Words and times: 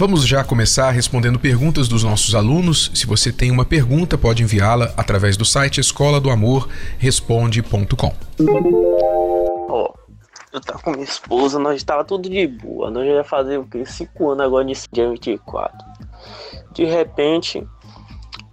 Vamos 0.00 0.26
já 0.26 0.42
começar 0.42 0.90
respondendo 0.92 1.38
perguntas 1.38 1.86
dos 1.86 2.02
nossos 2.02 2.34
alunos. 2.34 2.90
Se 2.94 3.06
você 3.06 3.30
tem 3.30 3.50
uma 3.50 3.66
pergunta, 3.66 4.16
pode 4.16 4.42
enviá-la 4.42 4.94
através 4.96 5.36
do 5.36 5.44
site 5.44 5.78
escola 5.78 6.18
do 6.18 6.30
amor 6.30 6.70
responde.com. 6.98 8.10
Ó, 9.68 9.92
eu 10.54 10.60
tava 10.62 10.78
com 10.78 10.92
minha 10.92 11.04
esposa, 11.04 11.58
nós 11.58 11.76
estava 11.76 12.02
tudo 12.02 12.30
de 12.30 12.46
boa. 12.46 12.90
Nós 12.90 13.06
já 13.06 13.12
ia 13.12 13.24
fazer 13.24 13.58
o 13.58 13.66
quê? 13.66 13.84
Cinco 13.84 14.30
anos 14.30 14.46
agora 14.46 14.64
nesse 14.64 14.88
dia 14.90 15.06
24. 15.10 15.76
De 16.72 16.86
repente, 16.86 17.62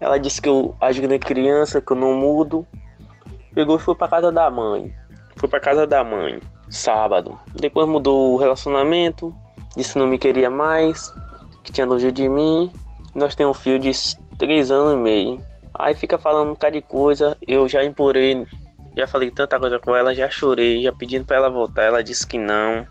ela 0.01 0.17
disse 0.17 0.41
que 0.41 0.49
eu 0.49 0.75
agindo 0.81 1.13
é 1.13 1.17
criança, 1.17 1.79
que 1.79 1.93
eu 1.93 1.95
não 1.95 2.13
mudo. 2.13 2.67
Pegou 3.55 3.77
e 3.77 3.79
foi 3.79 3.95
pra 3.95 4.09
casa 4.09 4.33
da 4.33 4.51
mãe. 4.51 4.93
Foi 5.37 5.47
pra 5.47 5.61
casa 5.61 5.87
da 5.87 6.03
mãe, 6.03 6.41
sábado. 6.69 7.39
Depois 7.55 7.87
mudou 7.87 8.33
o 8.33 8.37
relacionamento, 8.37 9.33
disse 9.77 9.93
que 9.93 9.99
não 9.99 10.07
me 10.07 10.17
queria 10.17 10.49
mais 10.49 11.09
que 11.67 11.73
tinha 11.73 11.85
nojo 11.85 12.09
de 12.13 12.29
mim. 12.29 12.71
Nós 13.13 13.35
temos 13.35 13.57
um 13.57 13.59
filho 13.59 13.77
de 13.77 13.91
3 14.37 14.71
anos 14.71 14.93
e 14.93 14.95
meio. 14.95 15.45
Aí 15.73 15.93
fica 15.93 16.17
falando 16.17 16.47
um 16.47 16.53
bocado 16.53 16.75
de 16.75 16.81
coisa. 16.81 17.37
Eu 17.45 17.67
já 17.67 17.83
implorei, 17.83 18.47
já 18.95 19.05
falei 19.05 19.29
tanta 19.29 19.59
coisa 19.59 19.77
com 19.77 19.93
ela, 19.93 20.15
já 20.15 20.29
chorei, 20.29 20.81
já 20.81 20.93
pedindo 20.93 21.25
para 21.25 21.35
ela 21.35 21.49
voltar. 21.49 21.83
Ela 21.83 22.01
disse 22.01 22.25
que 22.25 22.37
não, 22.37 22.87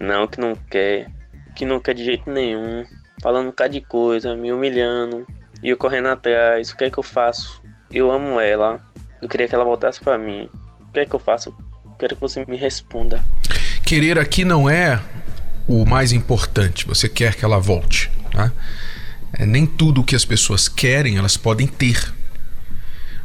não, 0.00 0.28
que 0.28 0.40
não 0.40 0.54
quer, 0.54 1.10
que 1.56 1.66
não 1.66 1.80
quer 1.80 1.94
de 1.94 2.04
jeito 2.04 2.30
nenhum. 2.30 2.84
Falando 3.20 3.46
um 3.46 3.50
bocado 3.50 3.72
de 3.72 3.80
coisa, 3.80 4.36
me 4.36 4.52
humilhando. 4.52 5.26
E 5.60 5.68
eu 5.68 5.76
correndo 5.76 6.08
atrás. 6.08 6.70
O 6.70 6.76
que 6.76 6.84
é 6.84 6.90
que 6.90 6.98
eu 6.98 7.02
faço? 7.02 7.60
Eu 7.90 8.10
amo 8.12 8.38
ela. 8.38 8.80
Eu 9.20 9.28
queria 9.28 9.48
que 9.48 9.54
ela 9.54 9.64
voltasse 9.64 10.00
para 10.00 10.16
mim. 10.16 10.48
O 10.80 10.92
que 10.92 11.00
é 11.00 11.06
que 11.06 11.14
eu 11.14 11.18
faço? 11.18 11.52
Quero 11.98 12.14
que 12.14 12.20
você 12.20 12.44
me 12.46 12.56
responda. 12.56 13.22
Querer 13.84 14.16
aqui 14.16 14.44
não 14.44 14.70
é 14.70 15.00
o 15.66 15.84
mais 15.84 16.12
importante, 16.12 16.86
você 16.86 17.08
quer 17.08 17.34
que 17.34 17.44
ela 17.44 17.58
volte. 17.58 18.10
Tá? 18.32 18.52
É, 19.32 19.46
nem 19.46 19.66
tudo 19.66 20.00
o 20.00 20.04
que 20.04 20.16
as 20.16 20.24
pessoas 20.24 20.68
querem 20.68 21.16
elas 21.16 21.36
podem 21.36 21.66
ter. 21.66 22.12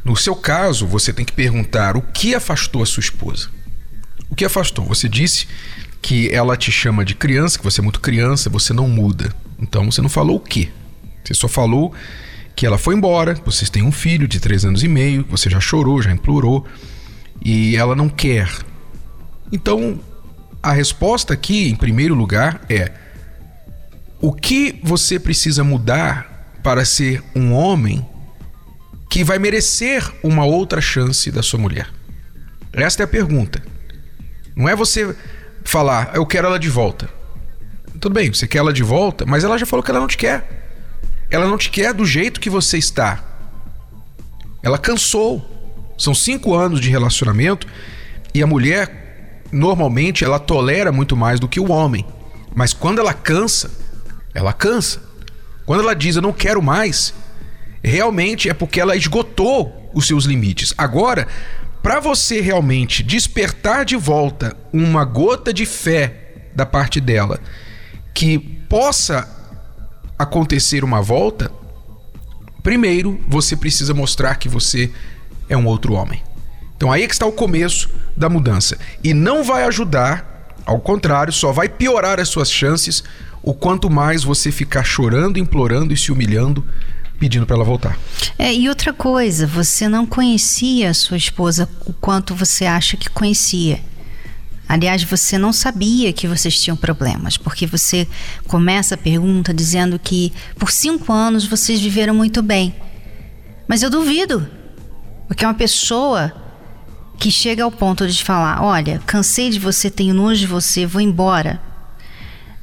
No 0.04 0.16
seu 0.16 0.36
caso, 0.36 0.86
você 0.86 1.12
tem 1.12 1.26
que 1.26 1.34
perguntar 1.34 1.98
o 1.98 2.02
que 2.02 2.36
afastou 2.36 2.84
a 2.84 2.86
sua 2.86 3.02
esposa. 3.02 3.50
O 4.30 4.36
que 4.36 4.46
afastou? 4.46 4.86
Você 4.86 5.10
disse 5.10 5.48
que 6.02 6.30
ela 6.30 6.56
te 6.56 6.72
chama 6.72 7.04
de 7.04 7.16
criança, 7.16 7.58
que 7.58 7.64
você 7.64 7.82
é 7.82 7.84
muito 7.84 8.00
criança, 8.00 8.50
você 8.50 8.72
não 8.72 8.88
muda. 8.88 9.34
Então 9.60 9.90
você 9.90 10.02
não 10.02 10.10
falou 10.10 10.38
o 10.38 10.40
quê? 10.40 10.70
Você 11.24 11.34
só 11.34 11.48
falou 11.48 11.94
que 12.56 12.66
ela 12.66 12.78
foi 12.78 12.96
embora, 12.96 13.34
vocês 13.44 13.70
têm 13.70 13.84
um 13.84 13.92
filho 13.92 14.28
de 14.28 14.40
três 14.40 14.64
anos 14.64 14.84
e 14.84 14.88
meio, 14.88 15.26
você 15.30 15.50
já 15.50 15.60
chorou, 15.60 16.02
já 16.02 16.12
implorou, 16.12 16.66
e 17.44 17.76
ela 17.76 17.96
não 17.96 18.08
quer. 18.08 18.50
Então 19.52 20.00
a 20.66 20.72
resposta 20.72 21.32
aqui, 21.32 21.70
em 21.70 21.76
primeiro 21.76 22.16
lugar, 22.16 22.60
é: 22.68 22.92
o 24.20 24.34
que 24.34 24.80
você 24.84 25.20
precisa 25.20 25.64
mudar 25.64 26.58
para 26.64 26.84
ser 26.84 27.24
um 27.36 27.54
homem 27.54 28.04
que 29.08 29.24
vai 29.24 29.38
merecer 29.38 30.12
uma 30.24 30.44
outra 30.44 30.82
chance 30.82 31.30
da 31.30 31.44
sua 31.44 31.60
mulher? 31.60 31.88
Esta 32.74 33.04
é 33.04 33.06
a 33.06 33.08
pergunta. 33.08 33.62
Não 34.56 34.68
é 34.68 34.76
você 34.76 35.16
falar, 35.64 36.16
eu 36.16 36.26
quero 36.26 36.48
ela 36.48 36.58
de 36.58 36.70
volta. 36.70 37.08
Tudo 38.02 38.14
bem, 38.14 38.34
você 38.34 38.48
quer 38.48 38.58
ela 38.58 38.74
de 38.74 38.84
volta, 38.84 39.24
mas 39.24 39.44
ela 39.44 39.60
já 39.60 39.68
falou 39.68 39.84
que 39.84 39.92
ela 39.92 40.00
não 40.00 40.08
te 40.08 40.18
quer. 40.18 40.68
Ela 41.30 41.48
não 41.48 41.60
te 41.60 41.70
quer 41.70 41.94
do 41.94 42.06
jeito 42.06 42.40
que 42.40 42.50
você 42.50 42.80
está. 42.80 43.24
Ela 44.64 44.80
cansou. 44.80 45.52
São 45.96 46.14
cinco 46.14 46.56
anos 46.56 46.82
de 46.82 46.90
relacionamento 46.90 47.68
e 48.34 48.42
a 48.42 48.48
mulher 48.48 49.05
normalmente 49.56 50.26
ela 50.26 50.38
tolera 50.38 50.92
muito 50.92 51.16
mais 51.16 51.40
do 51.40 51.48
que 51.48 51.60
o 51.60 51.72
homem. 51.72 52.06
Mas 52.54 52.74
quando 52.74 53.00
ela 53.00 53.14
cansa, 53.14 53.72
ela 54.34 54.52
cansa. 54.52 55.02
Quando 55.66 55.82
ela 55.82 55.96
diz 55.96 56.18
eu 56.18 56.22
não 56.22 56.34
quero 56.34 56.62
mais, 56.62 57.14
realmente 57.82 58.50
é 58.50 58.54
porque 58.54 58.82
ela 58.82 58.96
esgotou 58.96 59.90
os 59.94 60.06
seus 60.06 60.26
limites. 60.26 60.74
Agora, 60.78 61.28
para 61.82 62.02
você 62.02 62.42
realmente 62.42 63.02
despertar 63.02 63.86
de 63.86 63.96
volta 63.96 64.56
uma 64.74 65.06
gota 65.06 65.54
de 65.54 65.66
fé 65.66 66.50
da 66.54 66.66
parte 66.66 67.00
dela, 67.00 67.40
que 68.14 68.38
possa 68.38 69.28
acontecer 70.20 70.84
uma 70.84 71.02
volta, 71.02 71.50
primeiro 72.62 73.20
você 73.28 73.56
precisa 73.56 73.94
mostrar 73.94 74.36
que 74.36 74.50
você 74.50 74.92
é 75.48 75.56
um 75.56 75.66
outro 75.66 75.94
homem. 75.94 76.25
Então 76.76 76.92
aí 76.92 77.04
é 77.04 77.08
que 77.08 77.14
está 77.14 77.26
o 77.26 77.32
começo 77.32 77.90
da 78.16 78.30
mudança. 78.30 78.78
E 79.04 79.14
não 79.14 79.44
vai 79.44 79.64
ajudar, 79.64 80.54
ao 80.66 80.80
contrário, 80.80 81.32
só 81.32 81.52
vai 81.52 81.70
piorar 81.70 82.20
as 82.20 82.30
suas 82.30 82.52
chances 82.52 83.04
o 83.42 83.54
quanto 83.54 83.90
mais 83.90 84.24
você 84.24 84.52
ficar 84.52 84.84
chorando, 84.84 85.38
implorando 85.38 85.94
e 85.94 85.98
se 85.98 86.12
humilhando 86.12 86.66
pedindo 87.20 87.46
para 87.46 87.56
ela 87.56 87.64
voltar. 87.64 87.98
É, 88.38 88.54
e 88.54 88.68
outra 88.68 88.92
coisa, 88.92 89.48
você 89.48 89.88
não 89.88 90.06
conhecia 90.06 90.90
a 90.90 90.94
sua 90.94 91.18
esposa 91.18 91.70
o 91.86 91.94
quanto 91.94 92.36
você 92.36 92.66
acha 92.66 92.98
que 92.98 93.10
conhecia. 93.10 93.80
Aliás, 94.68 95.04
você 95.04 95.38
não 95.38 95.54
sabia 95.54 96.12
que 96.12 96.28
vocês 96.28 96.60
tinham 96.60 96.76
problemas, 96.76 97.38
porque 97.38 97.68
você 97.68 98.08
começa 98.48 98.96
a 98.96 98.98
pergunta 98.98 99.54
dizendo 99.54 100.00
que 100.00 100.34
por 100.58 100.72
cinco 100.72 101.14
anos 101.14 101.46
vocês 101.46 101.80
viveram 101.80 102.16
muito 102.16 102.42
bem. 102.42 102.76
Mas 103.68 103.84
eu 103.84 103.90
duvido, 103.90 104.48
porque 105.28 105.46
uma 105.46 105.54
pessoa 105.54 106.34
que 107.18 107.32
chega 107.32 107.64
ao 107.64 107.72
ponto 107.72 108.08
de 108.08 108.24
falar: 108.24 108.64
Olha, 108.64 109.02
cansei 109.06 109.50
de 109.50 109.60
você, 109.60 109.90
tenho 109.90 110.14
nojo 110.14 110.42
de 110.42 110.48
você, 110.48 110.86
vou 110.86 111.02
embora. 111.02 111.62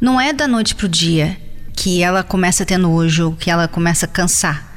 Não 0.01 0.21
é 0.21 0.33
da 0.33 0.49
noite 0.49 0.75
pro 0.75 0.89
dia 0.89 1.41
que 1.75 2.03
ela 2.03 2.23
começa 2.23 2.62
a 2.62 2.67
ter 2.67 2.79
nojo, 2.79 3.37
que 3.39 3.51
ela 3.51 3.69
começa 3.69 4.07
a 4.07 4.09
cansar. 4.09 4.71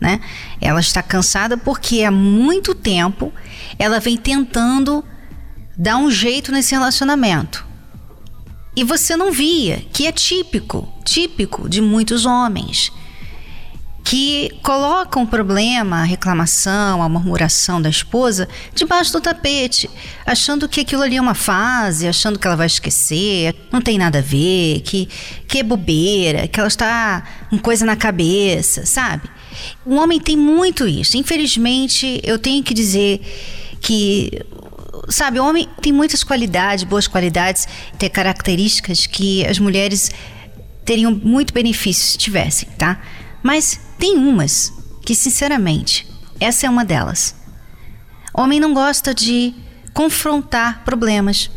Né? 0.00 0.20
Ela 0.60 0.80
está 0.80 1.02
cansada 1.02 1.58
porque 1.58 2.04
há 2.04 2.10
muito 2.10 2.74
tempo 2.74 3.32
ela 3.78 4.00
vem 4.00 4.16
tentando 4.16 5.04
dar 5.76 5.98
um 5.98 6.10
jeito 6.10 6.50
nesse 6.52 6.74
relacionamento. 6.74 7.66
E 8.74 8.84
você 8.84 9.16
não 9.16 9.32
via, 9.32 9.84
que 9.92 10.06
é 10.06 10.12
típico, 10.12 10.88
típico 11.04 11.68
de 11.68 11.82
muitos 11.82 12.24
homens 12.24 12.92
que 14.02 14.50
colocam 14.62 15.22
o 15.22 15.26
problema, 15.26 16.00
a 16.00 16.04
reclamação, 16.04 17.02
a 17.02 17.08
murmuração 17.08 17.80
da 17.80 17.88
esposa 17.88 18.48
debaixo 18.74 19.12
do 19.12 19.20
tapete, 19.20 19.88
achando 20.26 20.68
que 20.68 20.80
aquilo 20.80 21.02
ali 21.02 21.16
é 21.16 21.20
uma 21.20 21.34
fase, 21.34 22.08
achando 22.08 22.38
que 22.38 22.46
ela 22.46 22.56
vai 22.56 22.66
esquecer, 22.66 23.54
não 23.70 23.80
tem 23.80 23.98
nada 23.98 24.18
a 24.18 24.22
ver, 24.22 24.80
que, 24.80 25.08
que 25.46 25.58
é 25.58 25.62
bobeira, 25.62 26.48
que 26.48 26.58
ela 26.58 26.68
está 26.68 27.22
com 27.50 27.58
coisa 27.58 27.84
na 27.84 27.94
cabeça, 27.94 28.86
sabe? 28.86 29.28
O 29.84 29.96
homem 29.96 30.18
tem 30.18 30.36
muito 30.36 30.86
isso. 30.86 31.16
Infelizmente, 31.16 32.20
eu 32.24 32.38
tenho 32.38 32.62
que 32.62 32.72
dizer 32.72 33.20
que 33.80 34.30
sabe, 35.08 35.40
o 35.40 35.44
homem 35.44 35.68
tem 35.80 35.92
muitas 35.92 36.22
qualidades, 36.22 36.84
boas 36.84 37.06
qualidades, 37.06 37.66
tem 37.98 38.08
características 38.08 39.06
que 39.06 39.44
as 39.46 39.58
mulheres 39.58 40.10
teriam 40.84 41.12
muito 41.12 41.52
benefício 41.52 42.04
se 42.04 42.18
tivessem, 42.18 42.68
tá? 42.76 43.00
Mas 43.42 43.80
tem 44.00 44.16
umas 44.16 44.72
que, 45.02 45.14
sinceramente, 45.14 46.08
essa 46.40 46.66
é 46.66 46.70
uma 46.70 46.84
delas. 46.84 47.36
Homem 48.32 48.58
não 48.58 48.72
gosta 48.72 49.14
de 49.14 49.54
confrontar 49.92 50.82
problemas. 50.84 51.50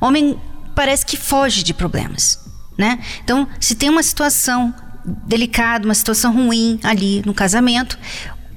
Homem 0.00 0.38
parece 0.74 1.06
que 1.06 1.16
foge 1.16 1.62
de 1.62 1.72
problemas, 1.72 2.38
né? 2.76 2.98
Então, 3.22 3.46
se 3.60 3.76
tem 3.76 3.88
uma 3.88 4.02
situação 4.02 4.74
delicada, 5.04 5.84
uma 5.84 5.94
situação 5.94 6.32
ruim 6.32 6.80
ali 6.82 7.22
no 7.24 7.32
casamento, 7.32 7.98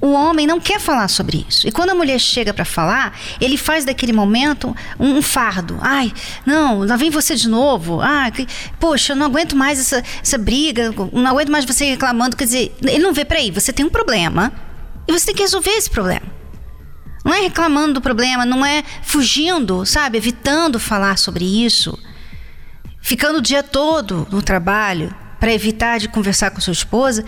o 0.00 0.12
homem 0.12 0.46
não 0.46 0.60
quer 0.60 0.78
falar 0.78 1.08
sobre 1.08 1.44
isso. 1.48 1.66
E 1.66 1.72
quando 1.72 1.90
a 1.90 1.94
mulher 1.94 2.18
chega 2.18 2.52
para 2.52 2.64
falar, 2.64 3.18
ele 3.40 3.56
faz 3.56 3.84
daquele 3.84 4.12
momento 4.12 4.74
um, 4.98 5.16
um, 5.16 5.22
fardo. 5.22 5.78
Ai, 5.80 6.12
não, 6.44 6.84
lá 6.84 6.96
vem 6.96 7.10
você 7.10 7.34
de 7.34 7.48
novo. 7.48 8.00
Ah, 8.00 8.30
poxa, 8.78 9.12
eu 9.12 9.16
não 9.16 9.26
aguento 9.26 9.56
mais 9.56 9.80
essa, 9.80 10.02
essa 10.22 10.38
briga, 10.38 10.92
não 11.12 11.30
aguento 11.30 11.50
mais 11.50 11.64
você 11.64 11.86
reclamando. 11.86 12.36
Quer 12.36 12.44
dizer, 12.44 12.76
ele 12.82 13.02
não 13.02 13.12
vê, 13.12 13.24
peraí, 13.24 13.50
você 13.50 13.72
tem 13.72 13.86
um 13.86 13.90
problema 13.90 14.52
e 15.08 15.12
você 15.12 15.26
tem 15.26 15.34
que 15.34 15.42
resolver 15.42 15.70
esse 15.70 15.90
problema. 15.90 16.36
Não 17.24 17.34
é 17.34 17.40
reclamando 17.40 17.94
do 17.94 18.00
problema, 18.00 18.44
não 18.44 18.64
é 18.64 18.84
fugindo, 19.02 19.84
sabe, 19.84 20.16
evitando 20.16 20.78
falar 20.78 21.18
sobre 21.18 21.44
isso, 21.44 21.98
ficando 23.00 23.38
o 23.38 23.42
dia 23.42 23.64
todo 23.64 24.28
no 24.30 24.40
trabalho 24.40 25.12
para 25.40 25.52
evitar 25.52 25.98
de 25.98 26.08
conversar 26.08 26.50
com 26.50 26.60
sua 26.60 26.72
esposa, 26.72 27.24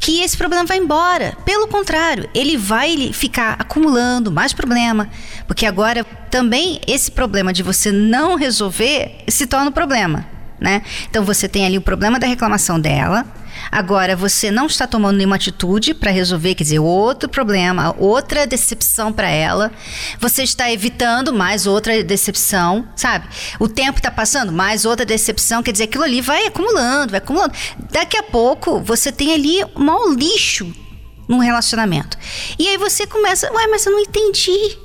que 0.00 0.20
esse 0.22 0.36
problema 0.36 0.64
vai 0.64 0.78
embora. 0.78 1.36
Pelo 1.44 1.68
contrário, 1.68 2.28
ele 2.34 2.56
vai 2.56 3.12
ficar 3.12 3.56
acumulando 3.58 4.30
mais 4.30 4.52
problema, 4.52 5.08
porque 5.46 5.66
agora 5.66 6.04
também 6.30 6.80
esse 6.86 7.10
problema 7.10 7.52
de 7.52 7.62
você 7.62 7.90
não 7.90 8.36
resolver 8.36 9.24
se 9.28 9.46
torna 9.46 9.70
um 9.70 9.72
problema, 9.72 10.26
né? 10.60 10.82
Então 11.08 11.24
você 11.24 11.48
tem 11.48 11.66
ali 11.66 11.78
o 11.78 11.82
problema 11.82 12.18
da 12.18 12.26
reclamação 12.26 12.78
dela, 12.80 13.26
Agora, 13.70 14.16
você 14.16 14.50
não 14.50 14.66
está 14.66 14.86
tomando 14.86 15.16
nenhuma 15.16 15.36
atitude 15.36 15.94
para 15.94 16.10
resolver, 16.10 16.54
quer 16.54 16.64
dizer, 16.64 16.78
outro 16.78 17.28
problema, 17.28 17.94
outra 17.98 18.46
decepção 18.46 19.12
para 19.12 19.28
ela. 19.28 19.70
Você 20.18 20.42
está 20.42 20.70
evitando 20.70 21.32
mais 21.32 21.66
outra 21.66 22.02
decepção, 22.02 22.88
sabe? 22.96 23.26
O 23.58 23.68
tempo 23.68 23.98
está 23.98 24.10
passando, 24.10 24.52
mais 24.52 24.84
outra 24.84 25.04
decepção, 25.04 25.62
quer 25.62 25.72
dizer, 25.72 25.84
aquilo 25.84 26.04
ali 26.04 26.20
vai 26.20 26.46
acumulando, 26.46 27.10
vai 27.10 27.18
acumulando. 27.18 27.54
Daqui 27.90 28.16
a 28.16 28.22
pouco, 28.22 28.80
você 28.80 29.12
tem 29.12 29.34
ali 29.34 29.64
um 29.76 29.84
mau 29.84 30.10
lixo 30.12 30.72
num 31.28 31.38
relacionamento. 31.38 32.16
E 32.58 32.66
aí 32.66 32.78
você 32.78 33.06
começa, 33.06 33.52
ué, 33.52 33.66
mas 33.66 33.84
eu 33.84 33.92
não 33.92 34.00
entendi. 34.00 34.78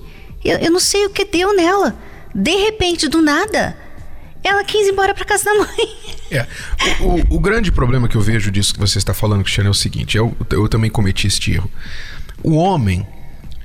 Eu, 0.43 0.57
eu 0.57 0.71
não 0.71 0.79
sei 0.79 1.05
o 1.05 1.09
que 1.09 1.23
deu 1.23 1.55
nela. 1.55 1.95
De 2.35 2.55
repente, 2.55 3.07
do 3.07 3.21
nada, 3.21 3.77
ela 4.43 4.63
quis 4.63 4.87
ir 4.87 4.91
embora 4.91 5.13
para 5.13 5.23
casa 5.23 5.45
da 5.45 5.53
mãe. 5.53 5.97
É. 6.33 6.47
O, 6.99 7.05
o, 7.05 7.35
o, 7.37 7.39
grande 7.39 7.71
problema 7.71 8.07
que 8.07 8.15
eu 8.15 8.21
vejo 8.21 8.51
disso 8.51 8.73
que 8.73 8.79
você 8.79 8.97
está 8.97 9.13
falando, 9.13 9.43
Cristiano, 9.43 9.69
é 9.69 9.71
o 9.71 9.75
seguinte: 9.75 10.17
eu, 10.17 10.35
eu 10.49 10.67
também 10.67 10.89
cometi 10.89 11.27
este 11.27 11.53
erro. 11.53 11.69
O 12.41 12.55
homem, 12.55 13.05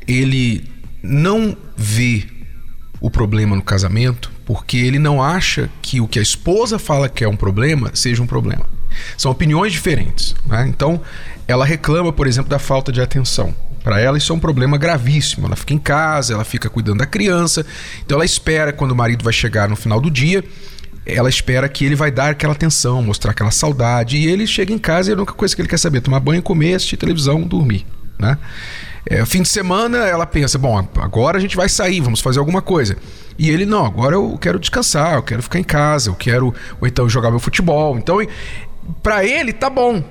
ele 0.06 0.70
não 1.02 1.56
vê 1.76 2.26
o 3.00 3.10
problema 3.10 3.56
no 3.56 3.62
casamento 3.62 4.30
porque 4.44 4.76
ele 4.76 4.98
não 4.98 5.22
acha 5.22 5.70
que 5.82 6.00
o 6.00 6.08
que 6.08 6.18
a 6.18 6.22
esposa 6.22 6.78
fala 6.78 7.08
que 7.08 7.22
é 7.22 7.28
um 7.28 7.36
problema 7.36 7.90
seja 7.94 8.22
um 8.22 8.26
problema. 8.26 8.66
São 9.16 9.30
opiniões 9.30 9.72
diferentes. 9.72 10.34
Né? 10.46 10.66
Então, 10.68 11.00
ela 11.46 11.64
reclama, 11.64 12.12
por 12.12 12.26
exemplo, 12.26 12.48
da 12.48 12.58
falta 12.58 12.90
de 12.90 13.00
atenção. 13.00 13.54
Para 13.84 14.00
ela, 14.00 14.18
isso 14.18 14.32
é 14.32 14.34
um 14.36 14.40
problema 14.40 14.76
gravíssimo. 14.76 15.46
Ela 15.46 15.54
fica 15.54 15.74
em 15.74 15.78
casa, 15.78 16.34
ela 16.34 16.44
fica 16.44 16.68
cuidando 16.68 16.98
da 16.98 17.06
criança. 17.06 17.64
Então, 18.04 18.16
ela 18.16 18.24
espera 18.24 18.72
quando 18.72 18.92
o 18.92 18.96
marido 18.96 19.22
vai 19.22 19.32
chegar 19.32 19.68
no 19.68 19.76
final 19.76 20.00
do 20.00 20.10
dia 20.10 20.42
ela 21.08 21.30
espera 21.30 21.66
que 21.68 21.86
ele 21.86 21.96
vai 21.96 22.10
dar 22.10 22.30
aquela 22.30 22.52
atenção, 22.52 23.02
mostrar 23.02 23.30
aquela 23.30 23.50
saudade. 23.50 24.18
E 24.18 24.26
ele 24.26 24.46
chega 24.46 24.72
em 24.72 24.78
casa 24.78 25.10
e 25.10 25.14
a 25.14 25.16
única 25.16 25.32
coisa 25.32 25.56
que 25.56 25.62
ele 25.62 25.68
quer 25.68 25.78
saber 25.78 25.98
é 25.98 26.00
tomar 26.02 26.20
banho, 26.20 26.42
comer, 26.42 26.74
assistir 26.74 26.98
televisão, 26.98 27.40
dormir. 27.42 27.86
Né? 28.18 28.36
É, 29.06 29.24
fim 29.24 29.40
de 29.40 29.48
semana 29.48 29.98
ela 29.98 30.26
pensa: 30.26 30.58
bom, 30.58 30.86
agora 30.98 31.38
a 31.38 31.40
gente 31.40 31.56
vai 31.56 31.68
sair, 31.68 32.00
vamos 32.00 32.20
fazer 32.20 32.38
alguma 32.38 32.60
coisa. 32.60 32.96
E 33.38 33.48
ele, 33.48 33.64
não, 33.64 33.86
agora 33.86 34.16
eu 34.16 34.36
quero 34.38 34.58
descansar, 34.58 35.14
eu 35.14 35.22
quero 35.22 35.42
ficar 35.42 35.58
em 35.58 35.64
casa, 35.64 36.10
eu 36.10 36.14
quero, 36.14 36.54
ou 36.80 36.86
então 36.86 37.08
jogar 37.08 37.30
meu 37.30 37.38
futebol. 37.38 37.96
Então, 37.96 38.18
para 39.02 39.24
ele 39.24 39.52
tá 39.52 39.70
bom. 39.70 40.04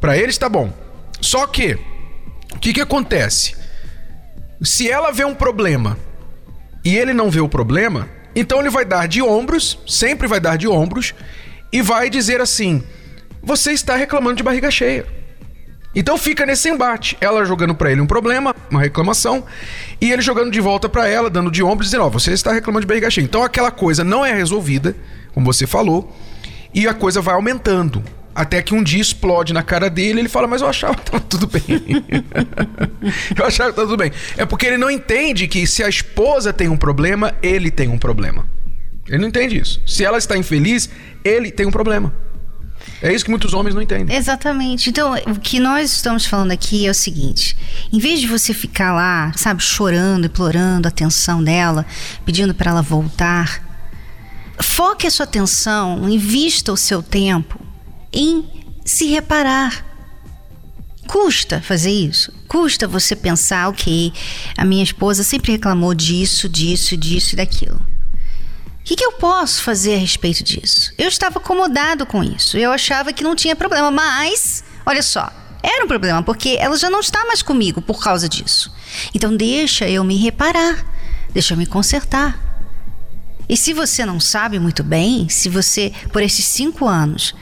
Para 0.00 0.16
ele 0.16 0.28
está 0.28 0.48
bom. 0.48 0.72
Só 1.20 1.46
que, 1.46 1.76
o 2.54 2.58
que, 2.58 2.72
que 2.72 2.80
acontece? 2.80 3.56
Se 4.62 4.88
ela 4.88 5.10
vê 5.10 5.24
um 5.24 5.34
problema 5.34 5.98
e 6.84 6.96
ele 6.96 7.12
não 7.12 7.30
vê 7.30 7.40
o 7.40 7.48
problema, 7.48 8.08
então 8.40 8.60
ele 8.60 8.70
vai 8.70 8.86
dar 8.86 9.06
de 9.06 9.20
ombros, 9.20 9.78
sempre 9.86 10.26
vai 10.26 10.40
dar 10.40 10.56
de 10.56 10.66
ombros, 10.66 11.14
e 11.70 11.82
vai 11.82 12.08
dizer 12.08 12.40
assim: 12.40 12.82
você 13.42 13.72
está 13.72 13.94
reclamando 13.94 14.36
de 14.36 14.42
barriga 14.42 14.70
cheia. 14.70 15.06
Então 15.94 16.16
fica 16.16 16.46
nesse 16.46 16.70
embate, 16.70 17.18
ela 17.20 17.44
jogando 17.44 17.74
para 17.74 17.92
ele 17.92 18.00
um 18.00 18.06
problema, 18.06 18.54
uma 18.70 18.80
reclamação, 18.80 19.44
e 20.00 20.10
ele 20.10 20.22
jogando 20.22 20.50
de 20.50 20.60
volta 20.60 20.88
para 20.88 21.06
ela, 21.06 21.28
dando 21.28 21.50
de 21.50 21.62
ombros, 21.62 21.88
dizendo: 21.88 22.04
ó, 22.04 22.06
oh, 22.06 22.10
você 22.10 22.32
está 22.32 22.50
reclamando 22.50 22.80
de 22.82 22.86
barriga 22.86 23.10
cheia. 23.10 23.24
Então 23.24 23.42
aquela 23.42 23.70
coisa 23.70 24.02
não 24.02 24.24
é 24.24 24.32
resolvida, 24.32 24.96
como 25.34 25.44
você 25.44 25.66
falou, 25.66 26.16
e 26.72 26.88
a 26.88 26.94
coisa 26.94 27.20
vai 27.20 27.34
aumentando. 27.34 28.02
Até 28.40 28.62
que 28.62 28.72
um 28.72 28.82
dia 28.82 29.02
explode 29.02 29.52
na 29.52 29.62
cara 29.62 29.90
dele 29.90 30.20
ele 30.20 30.28
fala, 30.30 30.46
mas 30.46 30.62
eu 30.62 30.68
achava 30.68 30.94
que 30.94 31.10
tava 31.10 31.20
tudo 31.20 31.46
bem. 31.46 31.62
eu 33.36 33.44
achava 33.44 33.68
que 33.68 33.76
tava 33.76 33.86
tudo 33.86 33.98
bem. 33.98 34.10
É 34.34 34.46
porque 34.46 34.64
ele 34.64 34.78
não 34.78 34.90
entende 34.90 35.46
que 35.46 35.66
se 35.66 35.82
a 35.82 35.88
esposa 35.90 36.50
tem 36.50 36.66
um 36.66 36.76
problema, 36.76 37.34
ele 37.42 37.70
tem 37.70 37.90
um 37.90 37.98
problema. 37.98 38.48
Ele 39.06 39.18
não 39.18 39.28
entende 39.28 39.58
isso. 39.58 39.82
Se 39.86 40.06
ela 40.06 40.16
está 40.16 40.38
infeliz, 40.38 40.88
ele 41.22 41.50
tem 41.50 41.66
um 41.66 41.70
problema. 41.70 42.14
É 43.02 43.12
isso 43.12 43.26
que 43.26 43.30
muitos 43.30 43.52
homens 43.52 43.74
não 43.74 43.82
entendem. 43.82 44.16
Exatamente. 44.16 44.88
Então, 44.88 45.12
o 45.26 45.38
que 45.38 45.60
nós 45.60 45.92
estamos 45.92 46.24
falando 46.24 46.52
aqui 46.52 46.86
é 46.86 46.90
o 46.90 46.94
seguinte: 46.94 47.54
em 47.92 47.98
vez 47.98 48.20
de 48.20 48.26
você 48.26 48.54
ficar 48.54 48.94
lá, 48.94 49.34
sabe, 49.36 49.62
chorando, 49.62 50.28
implorando 50.28 50.88
a 50.88 50.90
atenção 50.90 51.44
dela, 51.44 51.84
pedindo 52.24 52.54
para 52.54 52.70
ela 52.70 52.80
voltar, 52.80 53.62
foque 54.62 55.06
a 55.06 55.10
sua 55.10 55.24
atenção, 55.24 56.08
invista 56.08 56.72
o 56.72 56.76
seu 56.76 57.02
tempo 57.02 57.68
em 58.12 58.48
se 58.84 59.06
reparar. 59.06 59.84
Custa 61.06 61.60
fazer 61.60 61.90
isso. 61.90 62.32
Custa 62.46 62.86
você 62.86 63.16
pensar, 63.16 63.68
ok, 63.68 64.12
a 64.56 64.64
minha 64.64 64.84
esposa 64.84 65.22
sempre 65.22 65.52
reclamou 65.52 65.94
disso, 65.94 66.48
disso, 66.48 66.96
disso 66.96 67.34
e 67.34 67.36
daquilo. 67.36 67.80
O 68.80 68.84
que, 68.84 68.96
que, 68.96 69.04
eu 69.04 69.12
posso 69.12 69.62
fazer 69.62 69.94
a 69.94 69.98
respeito 69.98 70.42
disso? 70.42 70.92
Eu 70.98 71.08
estava 71.08 71.38
acomodado 71.38 72.06
com 72.06 72.24
isso. 72.24 72.56
Eu 72.56 72.72
achava 72.72 73.12
que 73.12 73.22
não 73.22 73.36
tinha 73.36 73.54
problema, 73.54 73.90
mas, 73.90 74.64
olha 74.84 75.02
só, 75.02 75.30
era 75.62 75.84
um 75.84 75.88
problema, 75.88 76.22
porque 76.22 76.56
ela 76.58 76.76
já 76.76 76.88
não 76.88 77.00
está 77.00 77.24
mais 77.26 77.42
comigo 77.42 77.82
por 77.82 78.02
causa 78.02 78.28
disso. 78.28 78.72
Então, 79.14 79.36
deixa 79.36 79.88
eu 79.88 80.02
me 80.02 80.16
reparar, 80.16 80.84
deixa 81.32 81.54
eu 81.54 81.58
me 81.58 81.66
consertar. 81.66 82.38
E 83.48 83.56
se 83.56 83.72
você 83.72 84.06
não 84.06 84.18
sabe 84.18 84.58
muito 84.58 84.82
bem, 84.82 85.28
se 85.28 85.48
você, 85.48 85.92
por 86.12 86.22
esses 86.22 86.44
cinco 86.44 86.86
anos, 86.86 87.34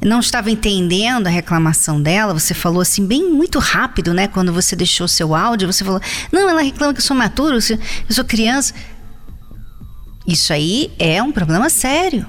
não 0.00 0.20
estava 0.20 0.50
entendendo 0.50 1.26
a 1.26 1.30
reclamação 1.30 2.00
dela, 2.00 2.32
você 2.32 2.54
falou 2.54 2.80
assim, 2.80 3.04
bem 3.06 3.28
muito 3.30 3.58
rápido, 3.58 4.14
né? 4.14 4.28
Quando 4.28 4.52
você 4.52 4.76
deixou 4.76 5.08
seu 5.08 5.34
áudio, 5.34 5.72
você 5.72 5.84
falou: 5.84 6.00
Não, 6.32 6.48
ela 6.48 6.62
reclama 6.62 6.92
que 6.92 7.00
eu 7.00 7.04
sou 7.04 7.16
maturo, 7.16 7.56
eu 7.56 8.14
sou 8.14 8.24
criança. 8.24 8.74
Isso 10.26 10.52
aí 10.52 10.92
é 10.98 11.22
um 11.22 11.32
problema 11.32 11.68
sério. 11.70 12.26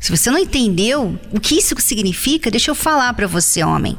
Se 0.00 0.10
você 0.10 0.30
não 0.30 0.38
entendeu 0.38 1.18
o 1.32 1.38
que 1.38 1.54
isso 1.54 1.74
significa, 1.78 2.50
deixa 2.50 2.70
eu 2.70 2.74
falar 2.74 3.14
para 3.14 3.26
você, 3.26 3.62
homem. 3.62 3.96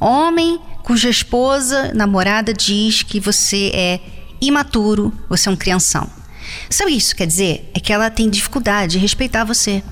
Homem 0.00 0.60
cuja 0.82 1.08
esposa, 1.08 1.92
namorada, 1.94 2.52
diz 2.52 3.04
que 3.04 3.20
você 3.20 3.70
é 3.72 4.00
imaturo, 4.40 5.12
você 5.28 5.48
é 5.48 5.52
um 5.52 5.56
crianção. 5.56 6.10
Sabe 6.68 6.90
o 6.90 6.94
que 6.94 6.98
isso 6.98 7.14
quer 7.14 7.26
dizer? 7.26 7.70
É 7.72 7.78
que 7.78 7.92
ela 7.92 8.10
tem 8.10 8.28
dificuldade 8.28 8.92
de 8.92 8.98
respeitar 8.98 9.44
você 9.44 9.82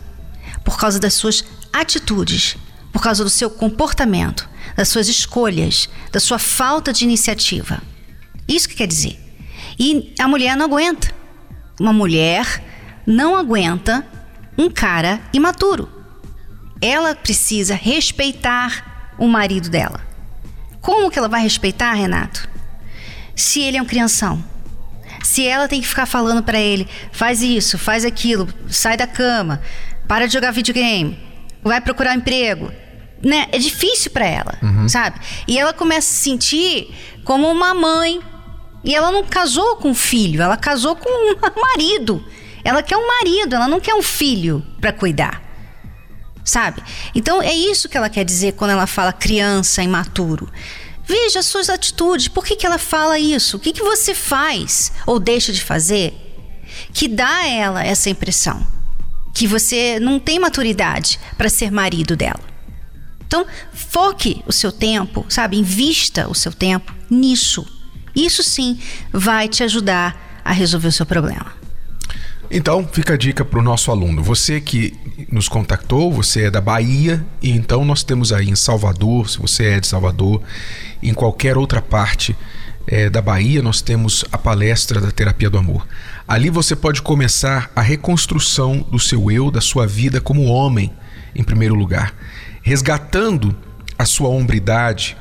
por 0.65 0.77
causa 0.77 0.99
das 0.99 1.15
suas 1.15 1.45
atitudes, 1.73 2.57
por 2.93 3.03
causa 3.03 3.25
do 3.25 3.31
seu 3.31 3.51
comportamento, 3.51 4.49
das 4.77 4.89
suas 4.89 5.09
escolhas, 5.09 5.89
da 6.13 6.21
sua 6.21 6.39
falta 6.39 6.93
de 6.93 7.05
iniciativa. 7.05 7.83
Isso 8.49 8.69
que 8.69 8.75
quer 8.75 8.87
dizer. 8.87 9.19
E 9.79 10.15
a 10.19 10.27
mulher 10.27 10.57
não 10.57 10.67
aguenta. 10.67 11.15
Uma 11.79 11.93
mulher 11.93 12.63
não 13.07 13.37
aguenta 13.37 14.07
um 14.59 14.69
cara 14.69 15.21
imaturo. 15.33 15.89
Ela 16.81 17.15
precisa 17.15 17.75
respeitar 17.75 19.15
o 19.19 19.27
marido 19.29 19.69
dela. 19.69 20.01
Como 20.81 21.11
que 21.11 21.19
ela 21.19 21.29
vai 21.29 21.43
respeitar, 21.43 21.93
Renato? 21.93 22.49
Se 23.37 23.61
ele 23.61 23.77
é 23.77 23.83
um 23.83 23.87
crianção. 23.87 24.43
Se 25.23 25.47
ela 25.47 25.69
tem 25.69 25.81
que 25.81 25.89
ficar 25.89 26.07
falando 26.07 26.43
para 26.43 26.59
ele, 26.59 26.89
faz 27.13 27.43
isso, 27.43 27.79
faz 27.79 28.05
aquilo, 28.05 28.49
sai 28.69 28.97
da 28.97 29.07
cama, 29.07 29.61
para 30.09 30.27
de 30.27 30.33
jogar 30.33 30.51
videogame, 30.51 31.19
vai 31.63 31.81
procurar 31.81 32.13
um 32.13 32.19
emprego. 32.19 32.73
Né? 33.23 33.49
É 33.53 33.59
difícil 33.59 34.11
para 34.11 34.25
ela, 34.25 34.59
uhum. 34.63 34.89
sabe? 34.89 35.21
E 35.47 35.59
ela 35.59 35.73
começa 35.73 36.11
a 36.11 36.15
se 36.15 36.23
sentir 36.23 36.95
como 37.25 37.51
uma 37.51 37.75
mãe. 37.75 38.21
E 38.83 38.95
ela 38.95 39.13
não 39.13 39.23
casou 39.25 39.77
com 39.77 39.91
um 39.91 39.95
filho, 39.95 40.41
ela 40.41 40.57
casou 40.57 40.97
com 40.97 41.09
um 41.09 41.37
marido. 41.61 42.25
Ela 42.65 42.83
quer 42.83 42.97
um 42.97 43.07
marido, 43.07 43.55
ela 43.55 43.69
não 43.69 43.79
quer 43.79 43.95
um 43.95 44.03
filho 44.03 44.65
para 44.81 44.93
cuidar. 44.93 45.43
Sabe? 46.43 46.83
Então 47.15 47.43
é 47.43 47.53
isso 47.53 47.89
que 47.89 47.97
ela 47.97 48.09
quer 48.09 48.25
dizer 48.25 48.53
quando 48.53 48.71
ela 48.71 48.87
fala 48.87 49.13
criança 49.13 49.83
imaturo. 49.83 50.51
Veja 51.05 51.41
as 51.41 51.47
suas 51.47 51.69
atitudes. 51.69 52.29
Por 52.29 52.45
que, 52.45 52.57
que 52.57 52.65
ela 52.65 52.79
fala 52.79 53.19
isso? 53.19 53.57
O 53.57 53.61
que, 53.61 53.73
que 53.73 53.83
você 53.83 54.15
faz 54.15 54.93
ou 55.07 55.19
deixa 55.19 55.53
de 55.53 55.63
fazer 55.63 56.15
que 56.95 57.09
dá 57.09 57.29
a 57.29 57.49
ela 57.49 57.85
essa 57.85 58.09
impressão? 58.09 58.65
Que 59.33 59.47
você 59.47 59.99
não 60.01 60.19
tem 60.19 60.39
maturidade 60.39 61.19
para 61.37 61.49
ser 61.49 61.71
marido 61.71 62.17
dela. 62.17 62.41
Então, 63.27 63.47
foque 63.73 64.43
o 64.47 64.53
seu 64.53 64.73
tempo, 64.73 65.25
sabe? 65.29 65.57
Invista 65.57 66.29
o 66.29 66.35
seu 66.35 66.53
tempo 66.53 66.93
nisso. 67.09 67.65
Isso 68.15 68.43
sim 68.43 68.79
vai 69.13 69.49
te 69.49 69.63
ajudar 69.63 70.43
a 70.45 70.53
resolver 70.53 70.89
o 70.89 70.93
seu 70.93 71.07
problema. 71.07 71.61
Então, 72.51 72.89
fica 72.93 73.15
a 73.15 73.17
dica 73.17 73.45
para 73.45 73.61
o 73.61 73.63
nosso 73.63 73.93
aluno. 73.93 74.21
Você 74.25 74.61
que 74.61 74.93
nos 75.31 75.49
contactou, 75.49 76.13
você 76.13 76.47
é 76.47 76.51
da 76.51 76.61
Bahia, 76.61 77.25
e 77.41 77.51
então 77.51 77.85
nós 77.85 78.03
temos 78.03 78.33
aí 78.33 78.51
em 78.51 78.57
Salvador, 78.57 79.31
se 79.31 79.39
você 79.39 79.67
é 79.67 79.81
de 79.81 79.87
Salvador, 79.87 80.43
em 81.01 81.15
qualquer 81.15 81.57
outra 81.57 81.81
parte 81.81 82.37
é, 82.89 83.09
da 83.09 83.23
Bahia, 83.23 83.63
nós 83.63 83.81
temos 83.81 84.25
a 84.33 84.37
palestra 84.37 85.01
da 85.01 85.13
Terapia 85.13 85.49
do 85.49 85.59
Amor. 85.59 85.87
Ali 86.31 86.49
você 86.49 86.77
pode 86.77 87.03
começar 87.03 87.73
a 87.75 87.81
reconstrução 87.81 88.87
do 88.89 89.01
seu 89.01 89.33
eu, 89.33 89.51
da 89.51 89.61
sua 89.61 89.85
vida 89.85 90.21
como 90.21 90.45
homem, 90.45 90.93
em 91.35 91.43
primeiro 91.43 91.75
lugar, 91.75 92.15
resgatando 92.63 93.53
a 93.99 94.05
sua 94.05 94.29
hombridade, 94.29 95.17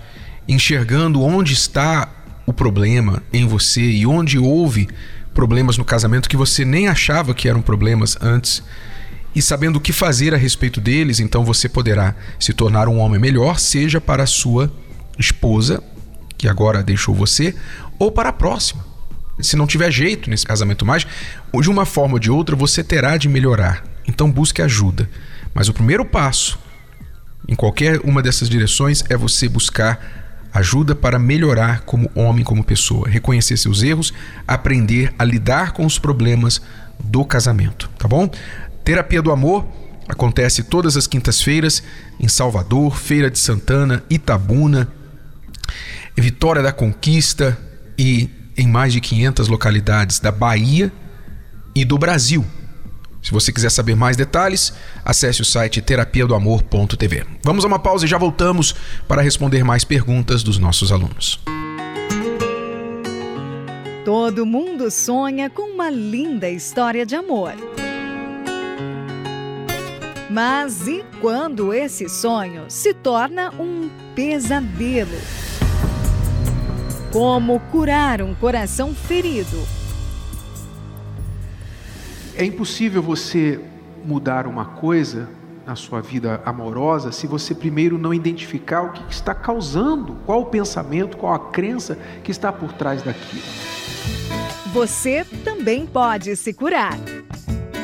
enxergando 0.48 1.24
onde 1.24 1.54
está 1.54 2.08
o 2.46 2.54
problema 2.54 3.24
em 3.34 3.48
você 3.48 3.82
e 3.82 4.06
onde 4.06 4.38
houve 4.38 4.88
problemas 5.34 5.80
no 5.80 5.84
casamento 5.84 6.30
que 6.30 6.38
você 6.38 6.64
nem 6.64 6.88
achava 6.88 7.34
que 7.34 7.50
eram 7.50 7.64
problemas 7.64 8.16
antes, 8.22 8.62
e 9.34 9.42
sabendo 9.42 9.78
o 9.78 9.82
que 9.82 9.92
fazer 9.92 10.36
a 10.36 10.38
respeito 10.38 10.80
deles, 10.80 11.20
então 11.20 11.44
você 11.44 11.68
poderá 11.68 12.14
se 12.40 12.54
tornar 12.54 12.88
um 12.88 13.00
homem 13.00 13.20
melhor, 13.20 13.58
seja 13.58 14.00
para 14.00 14.22
a 14.22 14.28
sua 14.28 14.72
esposa, 15.18 15.84
que 16.38 16.48
agora 16.48 16.84
deixou 16.84 17.16
você, 17.16 17.56
ou 17.98 18.12
para 18.12 18.30
a 18.30 18.34
próxima. 18.34 18.89
Se 19.40 19.56
não 19.56 19.68
tiver 19.68 19.92
jeito 19.92 20.30
nesse 20.30 20.46
casamento 20.46 20.86
mais, 20.86 21.06
de 21.62 21.70
uma 21.70 21.86
forma 21.86 22.16
ou 22.16 22.20
de 22.20 22.30
outra 22.30 22.56
você 22.56 22.84
terá 22.84 23.18
de 23.18 23.30
melhorar. 23.30 23.84
Então 24.08 24.32
busque 24.32 24.62
ajuda. 24.62 25.10
Mas 25.54 25.70
o 25.70 25.74
primeiro 25.74 26.06
passo 26.06 26.60
em 27.48 27.56
qualquer 27.56 28.00
uma 28.04 28.22
dessas 28.22 28.50
direções 28.50 29.04
é 29.10 29.18
você 29.18 29.48
buscar 29.48 30.20
ajuda 30.54 30.96
para 30.96 31.20
melhorar 31.20 31.82
como 31.82 32.10
homem, 32.16 32.44
como 32.44 32.64
pessoa, 32.64 33.08
reconhecer 33.08 33.58
seus 33.58 33.84
erros, 33.84 34.14
aprender 34.48 35.14
a 35.18 35.24
lidar 35.24 35.74
com 35.74 35.86
os 35.86 36.00
problemas 36.00 36.62
do 37.00 37.24
casamento, 37.24 37.90
tá 37.98 38.08
bom? 38.08 38.30
Terapia 38.84 39.22
do 39.22 39.32
Amor 39.32 39.66
acontece 40.08 40.64
todas 40.64 40.98
as 40.98 41.08
quintas-feiras 41.08 41.84
em 42.20 42.28
Salvador, 42.28 42.98
Feira 42.98 43.30
de 43.30 43.38
Santana, 43.38 44.04
Itabuna, 44.10 44.88
Vitória 46.18 46.62
da 46.62 46.72
Conquista 46.72 47.58
e 47.98 48.30
em 48.60 48.68
mais 48.68 48.92
de 48.92 49.00
500 49.00 49.48
localidades 49.48 50.20
da 50.20 50.32
Bahia 50.32 50.92
e 51.74 51.86
do 51.86 51.98
Brasil. 51.98 52.46
Se 53.22 53.32
você 53.32 53.52
quiser 53.54 53.70
saber 53.70 53.96
mais 53.96 54.18
detalhes, 54.18 54.74
acesse 55.04 55.42
o 55.42 55.46
site 55.46 55.82
terapia 55.82 56.28
do 56.28 56.36
amor.tv. 56.36 57.26
Vamos 57.44 57.64
a 57.64 57.68
uma 57.68 57.80
pausa 57.80 58.06
e 58.06 58.08
já 58.08 58.18
voltamos 58.18 58.76
para 59.08 59.22
responder 59.22 59.64
mais 59.64 59.84
perguntas 59.84 60.44
dos 60.44 60.58
nossos 60.58 60.92
alunos. 60.92 61.40
Todo 64.04 64.46
mundo 64.46 64.92
sonha 64.92 65.50
com 65.50 65.74
uma 65.74 65.90
linda 65.90 66.50
história 66.50 67.06
de 67.06 67.16
amor. 67.16 67.54
Mas 70.30 70.88
e 70.88 71.04
quando 71.22 71.74
esse 71.74 72.08
sonho 72.10 72.66
se 72.68 72.94
torna 72.94 73.52
um 73.52 73.90
pesadelo? 74.16 75.49
Como 77.12 77.60
curar 77.72 78.22
um 78.22 78.36
coração 78.36 78.94
ferido? 78.94 79.58
É 82.36 82.46
impossível 82.46 83.02
você 83.02 83.60
mudar 84.06 84.46
uma 84.46 84.64
coisa 84.64 85.28
na 85.66 85.76
sua 85.76 86.02
vida 86.02 86.40
amorosa 86.46 87.12
se 87.12 87.26
você 87.26 87.56
primeiro 87.56 87.98
não 87.98 88.14
identificar 88.14 88.84
o 88.84 88.92
que 88.92 89.12
está 89.12 89.34
causando, 89.34 90.18
qual 90.24 90.42
o 90.42 90.46
pensamento, 90.46 91.18
qual 91.18 91.34
a 91.34 91.40
crença 91.52 91.98
que 92.24 92.30
está 92.30 92.54
por 92.54 92.74
trás 92.74 93.02
daquilo. 93.02 93.42
Você 94.72 95.26
também 95.44 95.88
pode 95.88 96.36
se 96.36 96.54
curar. 96.54 96.98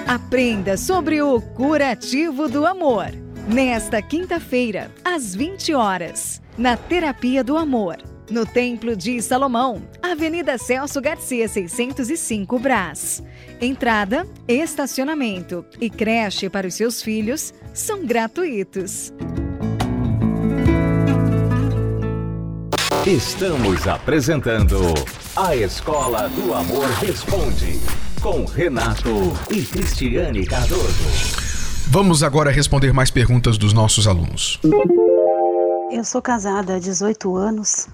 Aprenda 0.08 0.78
sobre 0.78 1.24
o 1.24 1.42
curativo 1.42 2.48
do 2.48 2.64
amor. 2.64 3.08
Nesta 3.48 4.04
quinta-feira, 4.04 4.92
às 5.04 5.34
20 5.34 5.74
horas, 5.74 6.42
na 6.56 6.78
Terapia 6.78 7.44
do 7.44 7.58
Amor, 7.58 7.98
no 8.30 8.46
Templo 8.46 8.96
de 8.96 9.22
Salomão, 9.22 9.82
Avenida 10.02 10.58
Celso 10.58 11.02
Garcia, 11.02 11.48
605 11.48 12.60
Brás. 12.60 13.24
Entrada, 13.62 14.28
estacionamento 14.48 15.66
e 15.80 15.90
creche 15.90 16.50
para 16.50 16.68
os 16.68 16.74
seus 16.74 17.02
filhos 17.02 17.54
são 17.74 18.06
gratuitos. 18.06 19.14
Estamos 23.06 23.88
apresentando 23.88 24.80
A 25.36 25.56
Escola 25.56 26.28
do 26.30 26.54
Amor 26.54 26.88
Responde 27.02 27.80
com 28.20 28.46
Renato 28.46 29.10
e 29.52 29.62
Cristiane 29.62 30.44
Cardoso. 30.48 31.46
Vamos 31.88 32.24
agora 32.24 32.50
responder 32.50 32.92
mais 32.92 33.12
perguntas 33.12 33.60
dos 33.60 33.72
nossos 33.72 34.08
alunos. 34.08 34.60
Eu 35.92 36.04
sou 36.04 36.20
casada 36.20 36.76
há 36.76 36.80
18 36.80 37.36
anos, 37.36 37.88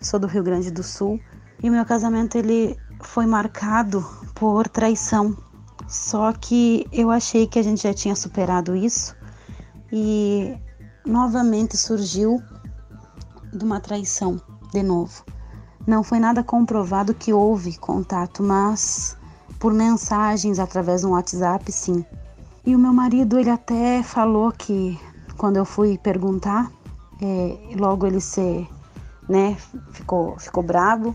sou 0.00 0.20
do 0.20 0.26
Rio 0.26 0.42
Grande 0.42 0.70
do 0.70 0.82
Sul 0.82 1.20
e 1.62 1.70
meu 1.70 1.84
casamento 1.84 2.36
ele 2.36 2.76
foi 3.00 3.26
marcado 3.26 4.04
por 4.34 4.68
traição. 4.68 5.36
Só 5.88 6.32
que 6.32 6.86
eu 6.92 7.10
achei 7.10 7.46
que 7.46 7.58
a 7.58 7.62
gente 7.62 7.82
já 7.82 7.94
tinha 7.94 8.16
superado 8.16 8.74
isso 8.74 9.16
e 9.92 10.56
novamente 11.04 11.76
surgiu 11.76 12.42
de 13.52 13.64
uma 13.64 13.80
traição 13.80 14.40
de 14.72 14.82
novo. 14.82 15.24
Não 15.86 16.02
foi 16.02 16.18
nada 16.18 16.42
comprovado 16.42 17.14
que 17.14 17.32
houve 17.32 17.78
contato, 17.78 18.42
mas 18.42 19.16
por 19.58 19.72
mensagens 19.72 20.58
através 20.58 21.02
do 21.02 21.10
WhatsApp, 21.10 21.70
sim. 21.70 22.04
E 22.64 22.74
o 22.74 22.78
meu 22.78 22.92
marido, 22.92 23.38
ele 23.38 23.50
até 23.50 24.02
falou 24.02 24.50
que 24.50 24.98
quando 25.36 25.56
eu 25.56 25.64
fui 25.64 25.96
perguntar, 25.96 26.70
é, 27.22 27.76
logo 27.76 28.04
ele 28.06 28.20
se, 28.20 28.68
né, 29.28 29.56
ficou, 29.92 30.38
ficou 30.38 30.62
bravo 30.62 31.14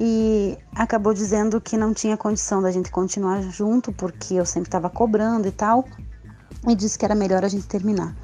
e 0.00 0.58
acabou 0.74 1.14
dizendo 1.14 1.60
que 1.60 1.76
não 1.76 1.94
tinha 1.94 2.16
condição 2.16 2.60
da 2.60 2.70
gente 2.70 2.90
continuar 2.90 3.42
junto 3.42 3.92
porque 3.92 4.34
eu 4.34 4.44
sempre 4.44 4.68
estava 4.68 4.90
cobrando 4.90 5.46
e 5.46 5.52
tal, 5.52 5.84
e 6.66 6.74
disse 6.74 6.98
que 6.98 7.04
era 7.04 7.14
melhor 7.14 7.44
a 7.44 7.48
gente 7.48 7.66
terminar. 7.66 8.14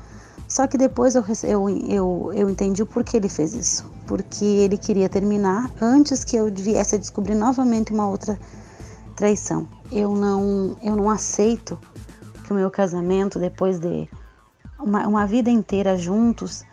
Só 0.48 0.66
que 0.66 0.76
depois 0.76 1.14
eu, 1.14 1.24
eu, 1.44 1.68
eu, 1.68 2.32
eu 2.34 2.50
entendi 2.50 2.82
o 2.82 2.86
porquê 2.86 3.18
ele 3.18 3.28
fez 3.28 3.54
isso. 3.54 3.88
Porque 4.06 4.44
ele 4.44 4.76
queria 4.76 5.08
terminar 5.08 5.70
antes 5.80 6.24
que 6.24 6.34
eu 6.34 6.52
viesse 6.52 6.96
a 6.96 6.98
descobrir 6.98 7.36
novamente 7.36 7.92
uma 7.92 8.08
outra 8.08 8.36
traição. 9.14 9.68
Eu 9.92 10.12
não, 10.16 10.76
eu 10.82 10.96
não 10.96 11.08
aceito 11.08 11.78
que 12.44 12.52
o 12.52 12.56
meu 12.56 12.68
casamento, 12.68 13.38
depois 13.38 13.78
de 13.78 14.08
uma, 14.76 15.06
uma 15.06 15.24
vida 15.24 15.48
inteira 15.50 15.96
juntos, 15.96 16.64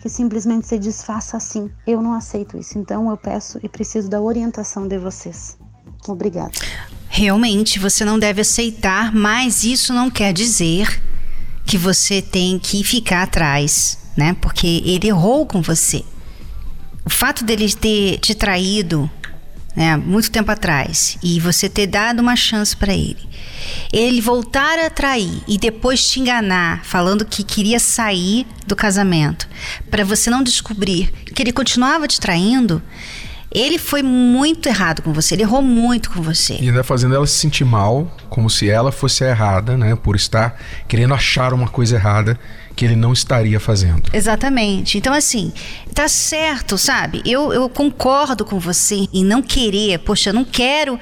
que 0.00 0.08
simplesmente 0.08 0.66
se 0.66 0.78
desfaça 0.78 1.36
assim. 1.36 1.70
Eu 1.86 2.00
não 2.02 2.14
aceito 2.14 2.56
isso. 2.56 2.78
Então 2.78 3.10
eu 3.10 3.16
peço 3.16 3.60
e 3.62 3.68
preciso 3.68 4.08
da 4.08 4.20
orientação 4.20 4.88
de 4.88 4.98
vocês. 4.98 5.58
Obrigada. 6.08 6.52
Realmente 7.08 7.78
você 7.78 8.04
não 8.04 8.18
deve 8.18 8.40
aceitar, 8.40 9.14
mas 9.14 9.64
isso 9.64 9.92
não 9.92 10.10
quer 10.10 10.32
dizer 10.32 11.02
que 11.66 11.76
você 11.76 12.22
tem 12.22 12.58
que 12.58 12.82
ficar 12.82 13.24
atrás, 13.24 13.98
né? 14.16 14.34
Porque 14.40 14.82
ele 14.84 15.08
errou 15.08 15.46
com 15.46 15.60
você. 15.60 16.04
O 17.04 17.10
fato 17.10 17.44
dele 17.44 17.72
ter 17.72 18.18
te 18.18 18.34
traído 18.34 19.10
né, 19.74 19.96
muito 19.96 20.30
tempo 20.30 20.50
atrás, 20.50 21.16
e 21.22 21.38
você 21.38 21.68
ter 21.68 21.86
dado 21.86 22.20
uma 22.20 22.36
chance 22.36 22.76
para 22.76 22.92
ele, 22.92 23.28
ele 23.92 24.20
voltar 24.20 24.78
a 24.78 24.90
trair 24.90 25.42
e 25.46 25.56
depois 25.58 26.10
te 26.10 26.20
enganar, 26.20 26.84
falando 26.84 27.24
que 27.24 27.44
queria 27.44 27.78
sair 27.78 28.46
do 28.66 28.74
casamento, 28.74 29.48
para 29.90 30.04
você 30.04 30.30
não 30.30 30.42
descobrir 30.42 31.12
que 31.34 31.42
ele 31.42 31.52
continuava 31.52 32.08
te 32.08 32.18
traindo, 32.18 32.82
ele 33.52 33.78
foi 33.78 34.02
muito 34.02 34.68
errado 34.68 35.02
com 35.02 35.12
você, 35.12 35.34
ele 35.34 35.42
errou 35.42 35.60
muito 35.60 36.10
com 36.10 36.22
você. 36.22 36.56
E 36.60 36.68
ainda 36.68 36.84
fazendo 36.84 37.14
ela 37.14 37.26
se 37.26 37.34
sentir 37.34 37.64
mal, 37.64 38.10
como 38.28 38.48
se 38.48 38.70
ela 38.70 38.92
fosse 38.92 39.24
errada, 39.24 39.76
né? 39.76 39.96
Por 39.96 40.14
estar 40.14 40.56
querendo 40.86 41.14
achar 41.14 41.52
uma 41.52 41.66
coisa 41.66 41.96
errada 41.96 42.38
que 42.76 42.84
ele 42.84 42.94
não 42.94 43.12
estaria 43.12 43.58
fazendo. 43.58 44.02
Exatamente. 44.12 44.96
Então, 44.96 45.12
assim, 45.12 45.52
tá 45.92 46.08
certo, 46.08 46.78
sabe? 46.78 47.22
Eu, 47.26 47.52
eu 47.52 47.68
concordo 47.68 48.44
com 48.44 48.58
você 48.60 49.08
em 49.12 49.24
não 49.24 49.42
querer, 49.42 49.98
poxa, 49.98 50.30
eu 50.30 50.34
não 50.34 50.44
quero 50.44 50.98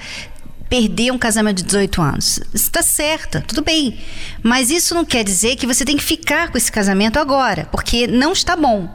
perder 0.71 1.13
um 1.13 1.19
casamento 1.19 1.59
de 1.59 1.65
18 1.65 2.03
anos. 2.03 2.41
Está 2.55 2.83
certa, 2.83 3.43
tudo 3.47 3.63
bem. 3.63 3.99
Mas 4.43 4.71
isso 4.71 4.95
não 4.95 5.05
quer 5.05 5.23
dizer 5.23 5.57
que 5.57 5.67
você 5.67 5.85
tem 5.85 5.97
que 5.97 6.05
ficar 6.05 6.51
com 6.51 6.59
esse 6.59 6.73
casamento 6.73 7.19
agora, 7.19 7.67
porque 7.71 8.07
não 8.07 8.33
está 8.33 8.57
bom. 8.57 8.89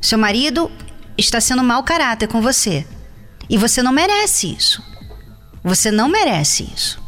Seu 0.00 0.18
marido 0.18 0.70
está 1.18 1.40
sendo 1.40 1.62
mau 1.64 1.82
caráter 1.82 2.28
com 2.28 2.40
você. 2.40 2.86
E 3.50 3.58
você 3.58 3.82
não 3.82 3.92
merece 3.92 4.54
isso. 4.56 4.82
Você 5.64 5.90
não 5.90 6.08
merece 6.08 6.70
isso. 6.74 7.02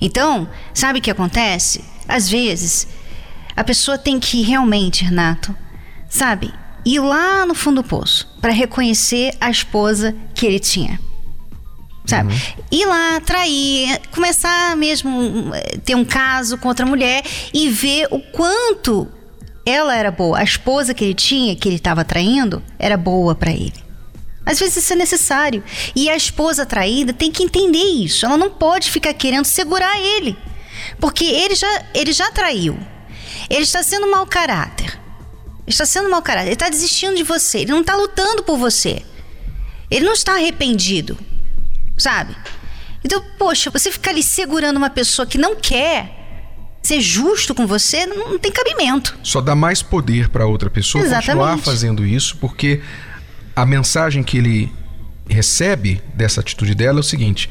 Então, 0.00 0.48
sabe 0.74 0.98
o 0.98 1.02
que 1.02 1.10
acontece? 1.10 1.84
Às 2.06 2.28
vezes, 2.28 2.86
a 3.56 3.64
pessoa 3.64 3.98
tem 3.98 4.20
que 4.20 4.42
realmente, 4.42 5.04
Renato, 5.04 5.56
sabe, 6.08 6.52
ir 6.84 7.00
lá 7.00 7.44
no 7.44 7.54
fundo 7.54 7.82
do 7.82 7.88
poço 7.88 8.28
para 8.40 8.52
reconhecer 8.52 9.34
a 9.40 9.50
esposa 9.50 10.14
que 10.34 10.46
ele 10.46 10.60
tinha. 10.60 11.00
Sabe? 12.06 12.32
Uhum. 12.32 12.64
Ir 12.72 12.86
lá, 12.86 13.20
trair, 13.20 14.00
começar 14.12 14.74
mesmo 14.76 15.52
eh, 15.54 15.78
ter 15.84 15.94
um 15.94 16.04
caso 16.04 16.56
com 16.56 16.68
outra 16.68 16.86
mulher 16.86 17.22
e 17.52 17.68
ver 17.68 18.08
o 18.10 18.18
quanto 18.18 19.06
ela 19.68 19.94
era 19.94 20.10
boa. 20.10 20.38
A 20.38 20.44
esposa 20.44 20.94
que 20.94 21.04
ele 21.04 21.14
tinha, 21.14 21.54
que 21.54 21.68
ele 21.68 21.76
estava 21.76 22.04
traindo, 22.04 22.62
era 22.78 22.96
boa 22.96 23.34
para 23.34 23.50
ele. 23.50 23.88
Às 24.44 24.58
vezes 24.58 24.78
isso 24.78 24.92
é 24.94 24.96
necessário. 24.96 25.62
E 25.94 26.08
a 26.08 26.16
esposa 26.16 26.64
traída 26.64 27.12
tem 27.12 27.30
que 27.30 27.42
entender 27.42 27.78
isso. 27.78 28.24
Ela 28.24 28.38
não 28.38 28.50
pode 28.50 28.90
ficar 28.90 29.12
querendo 29.12 29.44
segurar 29.44 30.00
ele. 30.00 30.36
Porque 30.98 31.24
ele 31.24 31.54
já, 31.54 31.84
ele 31.94 32.12
já 32.12 32.30
traiu. 32.30 32.78
Ele 33.50 33.62
está 33.62 33.82
sendo 33.82 34.10
mau 34.10 34.26
caráter. 34.26 34.98
está 35.66 35.84
sendo 35.84 36.08
mau 36.08 36.22
caráter, 36.22 36.48
ele 36.48 36.54
está 36.54 36.68
desistindo 36.68 37.16
de 37.16 37.22
você, 37.22 37.58
ele 37.58 37.72
não 37.72 37.80
está 37.80 37.94
lutando 37.94 38.42
por 38.42 38.56
você. 38.56 39.02
Ele 39.90 40.04
não 40.04 40.12
está 40.12 40.34
arrependido, 40.34 41.18
sabe? 41.96 42.34
Então, 43.04 43.22
poxa, 43.38 43.70
você 43.70 43.90
ficar 43.90 44.10
ali 44.10 44.22
segurando 44.22 44.76
uma 44.76 44.90
pessoa 44.90 45.26
que 45.26 45.38
não 45.38 45.56
quer 45.56 46.17
ser 46.82 47.00
justo 47.00 47.54
com 47.54 47.66
você, 47.66 48.06
não, 48.06 48.38
tem 48.38 48.50
cabimento. 48.50 49.16
Só 49.22 49.40
dá 49.40 49.54
mais 49.54 49.82
poder 49.82 50.28
para 50.28 50.46
outra 50.46 50.70
pessoa 50.70 51.02
Exatamente. 51.02 51.26
continuar 51.26 51.58
fazendo 51.58 52.06
isso, 52.06 52.36
porque 52.38 52.80
a 53.54 53.66
mensagem 53.66 54.22
que 54.22 54.38
ele 54.38 54.72
recebe 55.28 56.00
dessa 56.14 56.40
atitude 56.40 56.74
dela 56.74 56.98
é 56.98 57.00
o 57.00 57.04
seguinte: 57.04 57.50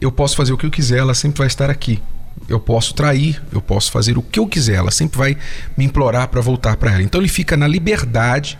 eu 0.00 0.12
posso 0.12 0.36
fazer 0.36 0.52
o 0.52 0.58
que 0.58 0.66
eu 0.66 0.70
quiser, 0.70 0.98
ela 0.98 1.14
sempre 1.14 1.38
vai 1.38 1.46
estar 1.46 1.70
aqui. 1.70 2.02
Eu 2.48 2.60
posso 2.60 2.94
trair, 2.94 3.42
eu 3.50 3.62
posso 3.62 3.90
fazer 3.90 4.18
o 4.18 4.22
que 4.22 4.38
eu 4.38 4.46
quiser, 4.46 4.74
ela 4.74 4.90
sempre 4.90 5.16
vai 5.16 5.36
me 5.76 5.84
implorar 5.84 6.28
para 6.28 6.40
voltar 6.40 6.76
para 6.76 6.92
ela. 6.92 7.02
Então 7.02 7.20
ele 7.20 7.28
fica 7.28 7.56
na 7.56 7.66
liberdade, 7.66 8.58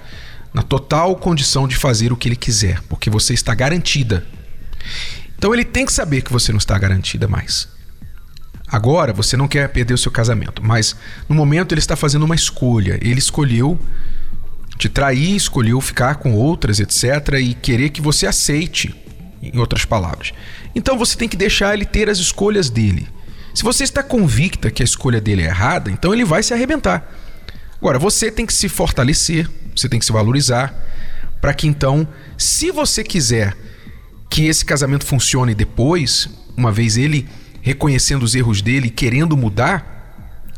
na 0.52 0.62
total 0.62 1.14
condição 1.16 1.68
de 1.68 1.76
fazer 1.76 2.10
o 2.10 2.16
que 2.16 2.28
ele 2.28 2.36
quiser, 2.36 2.80
porque 2.88 3.10
você 3.10 3.34
está 3.34 3.54
garantida. 3.54 4.26
Então 5.36 5.52
ele 5.52 5.64
tem 5.64 5.84
que 5.84 5.92
saber 5.92 6.22
que 6.22 6.32
você 6.32 6.52
não 6.52 6.58
está 6.58 6.78
garantida 6.78 7.28
mais. 7.28 7.68
Agora 8.68 9.12
você 9.12 9.36
não 9.36 9.46
quer 9.46 9.68
perder 9.68 9.94
o 9.94 9.98
seu 9.98 10.10
casamento, 10.10 10.62
mas 10.62 10.96
no 11.28 11.34
momento 11.34 11.72
ele 11.72 11.78
está 11.78 11.94
fazendo 11.94 12.24
uma 12.24 12.34
escolha. 12.34 12.98
Ele 13.00 13.18
escolheu 13.18 13.78
te 14.76 14.88
trair, 14.88 15.36
escolheu 15.36 15.80
ficar 15.80 16.16
com 16.16 16.34
outras, 16.34 16.80
etc. 16.80 17.34
e 17.40 17.54
querer 17.54 17.90
que 17.90 18.00
você 18.00 18.26
aceite, 18.26 18.94
em 19.42 19.58
outras 19.58 19.84
palavras. 19.84 20.32
Então 20.74 20.98
você 20.98 21.16
tem 21.16 21.28
que 21.28 21.36
deixar 21.36 21.74
ele 21.74 21.84
ter 21.84 22.10
as 22.10 22.18
escolhas 22.18 22.68
dele. 22.68 23.08
Se 23.54 23.62
você 23.62 23.84
está 23.84 24.02
convicta 24.02 24.70
que 24.70 24.82
a 24.82 24.84
escolha 24.84 25.20
dele 25.20 25.42
é 25.42 25.46
errada, 25.46 25.90
então 25.90 26.12
ele 26.12 26.24
vai 26.24 26.42
se 26.42 26.52
arrebentar. 26.52 27.10
Agora, 27.80 27.98
você 27.98 28.30
tem 28.30 28.44
que 28.44 28.52
se 28.52 28.68
fortalecer, 28.68 29.48
você 29.74 29.88
tem 29.88 29.98
que 29.98 30.04
se 30.04 30.12
valorizar, 30.12 30.74
para 31.40 31.54
que 31.54 31.66
então, 31.66 32.06
se 32.36 32.70
você 32.70 33.04
quiser 33.04 33.56
que 34.28 34.46
esse 34.46 34.64
casamento 34.64 35.06
funcione 35.06 35.54
depois, 35.54 36.28
uma 36.56 36.72
vez 36.72 36.96
ele 36.96 37.28
reconhecendo 37.66 38.22
os 38.22 38.36
erros 38.36 38.62
dele 38.62 38.86
e 38.86 38.90
querendo 38.90 39.36
mudar, 39.36 39.95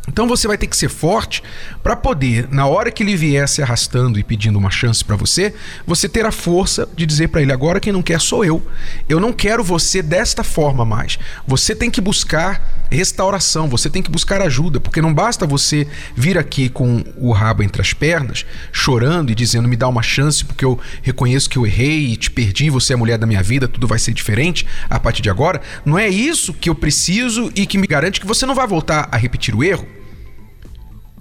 então 0.08 0.26
você 0.26 0.48
vai 0.48 0.56
ter 0.56 0.66
que 0.66 0.76
ser 0.76 0.88
forte 0.88 1.42
para 1.82 1.94
poder, 1.94 2.48
na 2.50 2.66
hora 2.66 2.90
que 2.90 3.02
ele 3.02 3.14
vier 3.14 3.46
se 3.48 3.62
arrastando 3.62 4.18
e 4.18 4.24
pedindo 4.24 4.58
uma 4.58 4.70
chance 4.70 5.04
para 5.04 5.16
você, 5.16 5.54
você 5.86 6.08
ter 6.08 6.24
a 6.24 6.32
força 6.32 6.88
de 6.96 7.06
dizer 7.06 7.28
para 7.28 7.42
ele: 7.42 7.52
agora 7.52 7.78
quem 7.78 7.92
não 7.92 8.02
quer 8.02 8.20
sou 8.20 8.44
eu. 8.44 8.66
Eu 9.08 9.20
não 9.20 9.32
quero 9.32 9.62
você 9.62 10.02
desta 10.02 10.42
forma 10.42 10.84
mais. 10.84 11.18
Você 11.46 11.74
tem 11.74 11.90
que 11.90 12.00
buscar 12.00 12.86
restauração, 12.90 13.68
você 13.68 13.90
tem 13.90 14.02
que 14.02 14.10
buscar 14.10 14.40
ajuda, 14.40 14.80
porque 14.80 15.02
não 15.02 15.12
basta 15.12 15.46
você 15.46 15.86
vir 16.16 16.38
aqui 16.38 16.68
com 16.68 17.04
o 17.16 17.30
rabo 17.32 17.62
entre 17.62 17.82
as 17.82 17.92
pernas, 17.92 18.46
chorando 18.72 19.30
e 19.30 19.34
dizendo: 19.34 19.68
me 19.68 19.76
dá 19.76 19.88
uma 19.88 20.02
chance 20.02 20.44
porque 20.44 20.64
eu 20.64 20.80
reconheço 21.02 21.50
que 21.50 21.58
eu 21.58 21.66
errei 21.66 22.12
e 22.12 22.16
te 22.16 22.30
perdi, 22.30 22.70
você 22.70 22.94
é 22.94 22.96
a 22.96 22.98
mulher 22.98 23.18
da 23.18 23.26
minha 23.26 23.42
vida, 23.42 23.68
tudo 23.68 23.86
vai 23.86 23.98
ser 23.98 24.12
diferente 24.12 24.66
a 24.88 24.98
partir 24.98 25.20
de 25.20 25.28
agora. 25.28 25.60
Não 25.84 25.98
é 25.98 26.08
isso 26.08 26.54
que 26.54 26.70
eu 26.70 26.74
preciso 26.74 27.52
e 27.54 27.66
que 27.66 27.76
me 27.76 27.86
garante 27.86 28.20
que 28.20 28.26
você 28.26 28.46
não 28.46 28.54
vai 28.54 28.66
voltar 28.66 29.08
a 29.12 29.16
repetir 29.16 29.54
o 29.54 29.62
erro. 29.62 29.97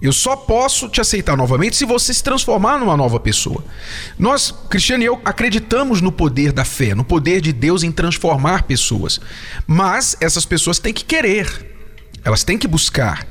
Eu 0.02 0.14
só 0.14 0.36
posso 0.36 0.88
te 0.88 1.02
aceitar 1.02 1.36
novamente 1.36 1.76
se 1.76 1.86
você 1.86 2.14
se 2.14 2.24
transformar 2.24 2.78
numa 2.78 2.96
nova 2.96 3.20
pessoa. 3.20 3.64
Nós, 4.18 4.54
Cristiano 4.70 5.04
e 5.04 5.08
eu, 5.08 5.20
acreditamos 5.26 6.02
no 6.02 6.12
poder 6.12 6.52
da 6.52 6.64
fé, 6.64 6.94
no 6.94 7.04
poder 7.04 7.42
de 7.42 7.52
Deus 7.52 7.84
em 7.84 7.92
transformar 7.92 8.64
pessoas. 8.64 9.20
Mas 9.66 10.16
essas 10.22 10.46
pessoas 10.46 10.78
têm 10.78 10.94
que 10.94 11.04
querer, 11.04 11.48
elas 12.24 12.44
têm 12.44 12.58
que 12.58 12.68
buscar. 12.68 13.26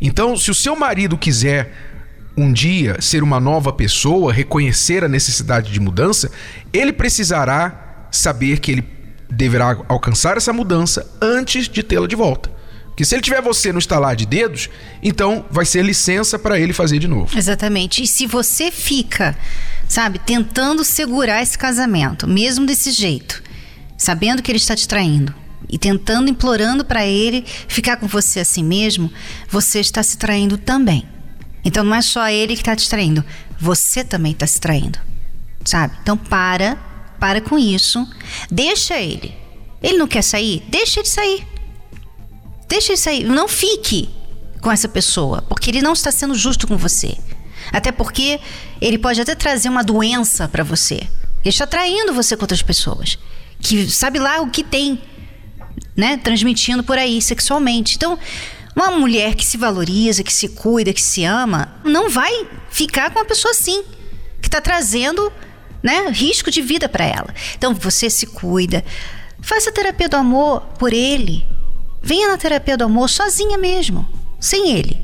Então, 0.00 0.36
se 0.36 0.50
o 0.50 0.54
seu 0.54 0.74
marido 0.74 1.18
quiser 1.18 1.74
um 2.36 2.52
dia 2.52 2.96
ser 3.00 3.22
uma 3.22 3.40
nova 3.40 3.72
pessoa, 3.72 4.32
reconhecer 4.32 5.04
a 5.04 5.08
necessidade 5.08 5.72
de 5.72 5.80
mudança, 5.80 6.30
ele 6.72 6.92
precisará 6.92 8.06
saber 8.10 8.60
que 8.60 8.72
ele 8.72 8.84
deverá 9.28 9.76
alcançar 9.88 10.36
essa 10.36 10.52
mudança 10.52 11.06
antes 11.20 11.68
de 11.68 11.82
tê-la 11.82 12.06
de 12.06 12.16
volta. 12.16 12.57
Que 12.98 13.04
se 13.04 13.14
ele 13.14 13.22
tiver 13.22 13.40
você 13.40 13.72
no 13.72 13.78
estalar 13.78 14.16
de 14.16 14.26
dedos, 14.26 14.68
então 15.00 15.46
vai 15.52 15.64
ser 15.64 15.84
licença 15.84 16.36
para 16.36 16.58
ele 16.58 16.72
fazer 16.72 16.98
de 16.98 17.06
novo. 17.06 17.38
Exatamente. 17.38 18.02
E 18.02 18.08
se 18.08 18.26
você 18.26 18.72
fica, 18.72 19.38
sabe, 19.88 20.18
tentando 20.18 20.82
segurar 20.82 21.40
esse 21.40 21.56
casamento, 21.56 22.26
mesmo 22.26 22.66
desse 22.66 22.90
jeito, 22.90 23.40
sabendo 23.96 24.42
que 24.42 24.50
ele 24.50 24.58
está 24.58 24.74
te 24.74 24.88
traindo 24.88 25.32
e 25.68 25.78
tentando, 25.78 26.28
implorando 26.28 26.84
para 26.84 27.06
ele 27.06 27.44
ficar 27.68 27.98
com 27.98 28.08
você 28.08 28.40
assim 28.40 28.64
mesmo, 28.64 29.12
você 29.48 29.78
está 29.78 30.02
se 30.02 30.18
traindo 30.18 30.58
também. 30.58 31.08
Então 31.64 31.84
não 31.84 31.94
é 31.94 32.02
só 32.02 32.28
ele 32.28 32.56
que 32.56 32.62
está 32.62 32.74
te 32.74 32.90
traindo, 32.90 33.24
você 33.60 34.02
também 34.02 34.32
está 34.32 34.44
se 34.44 34.60
traindo, 34.60 34.98
sabe? 35.64 35.94
Então 36.02 36.16
para, 36.16 36.74
para 37.20 37.40
com 37.40 37.56
isso, 37.56 38.04
deixa 38.50 39.00
ele. 39.00 39.32
Ele 39.80 39.98
não 39.98 40.08
quer 40.08 40.22
sair? 40.22 40.64
Deixa 40.68 40.98
ele 40.98 41.08
sair. 41.08 41.57
Deixa 42.68 42.92
isso 42.92 43.08
aí. 43.08 43.24
Não 43.24 43.48
fique 43.48 44.08
com 44.60 44.70
essa 44.70 44.88
pessoa, 44.88 45.42
porque 45.42 45.70
ele 45.70 45.82
não 45.82 45.92
está 45.92 46.12
sendo 46.12 46.34
justo 46.34 46.66
com 46.66 46.76
você. 46.76 47.16
Até 47.72 47.90
porque 47.90 48.40
ele 48.80 48.98
pode 48.98 49.20
até 49.20 49.34
trazer 49.34 49.68
uma 49.68 49.82
doença 49.82 50.46
para 50.48 50.62
você. 50.62 50.96
Ele 50.96 51.08
está 51.46 51.66
traindo 51.66 52.12
você 52.12 52.36
com 52.36 52.42
outras 52.42 52.62
pessoas. 52.62 53.18
Que 53.60 53.90
sabe 53.90 54.18
lá 54.18 54.40
o 54.40 54.50
que 54.50 54.62
tem, 54.62 55.00
né? 55.96 56.16
Transmitindo 56.18 56.82
por 56.82 56.98
aí 56.98 57.20
sexualmente. 57.20 57.96
Então, 57.96 58.18
uma 58.74 58.90
mulher 58.90 59.34
que 59.34 59.44
se 59.44 59.56
valoriza, 59.56 60.22
que 60.22 60.32
se 60.32 60.48
cuida, 60.50 60.92
que 60.92 61.02
se 61.02 61.24
ama, 61.24 61.74
não 61.84 62.08
vai 62.08 62.46
ficar 62.70 63.10
com 63.10 63.18
uma 63.18 63.24
pessoa 63.24 63.50
assim, 63.50 63.82
que 64.40 64.46
está 64.46 64.60
trazendo, 64.60 65.32
né, 65.82 66.08
risco 66.10 66.50
de 66.50 66.62
vida 66.62 66.88
para 66.88 67.04
ela. 67.04 67.34
Então, 67.56 67.74
você 67.74 68.08
se 68.08 68.26
cuida. 68.26 68.84
Faça 69.40 69.72
terapia 69.72 70.08
do 70.08 70.16
amor 70.16 70.60
por 70.78 70.92
ele, 70.92 71.46
Venha 72.02 72.28
na 72.28 72.38
terapia 72.38 72.76
do 72.76 72.84
amor 72.84 73.08
sozinha 73.08 73.58
mesmo, 73.58 74.08
sem 74.38 74.70
ele. 74.70 75.02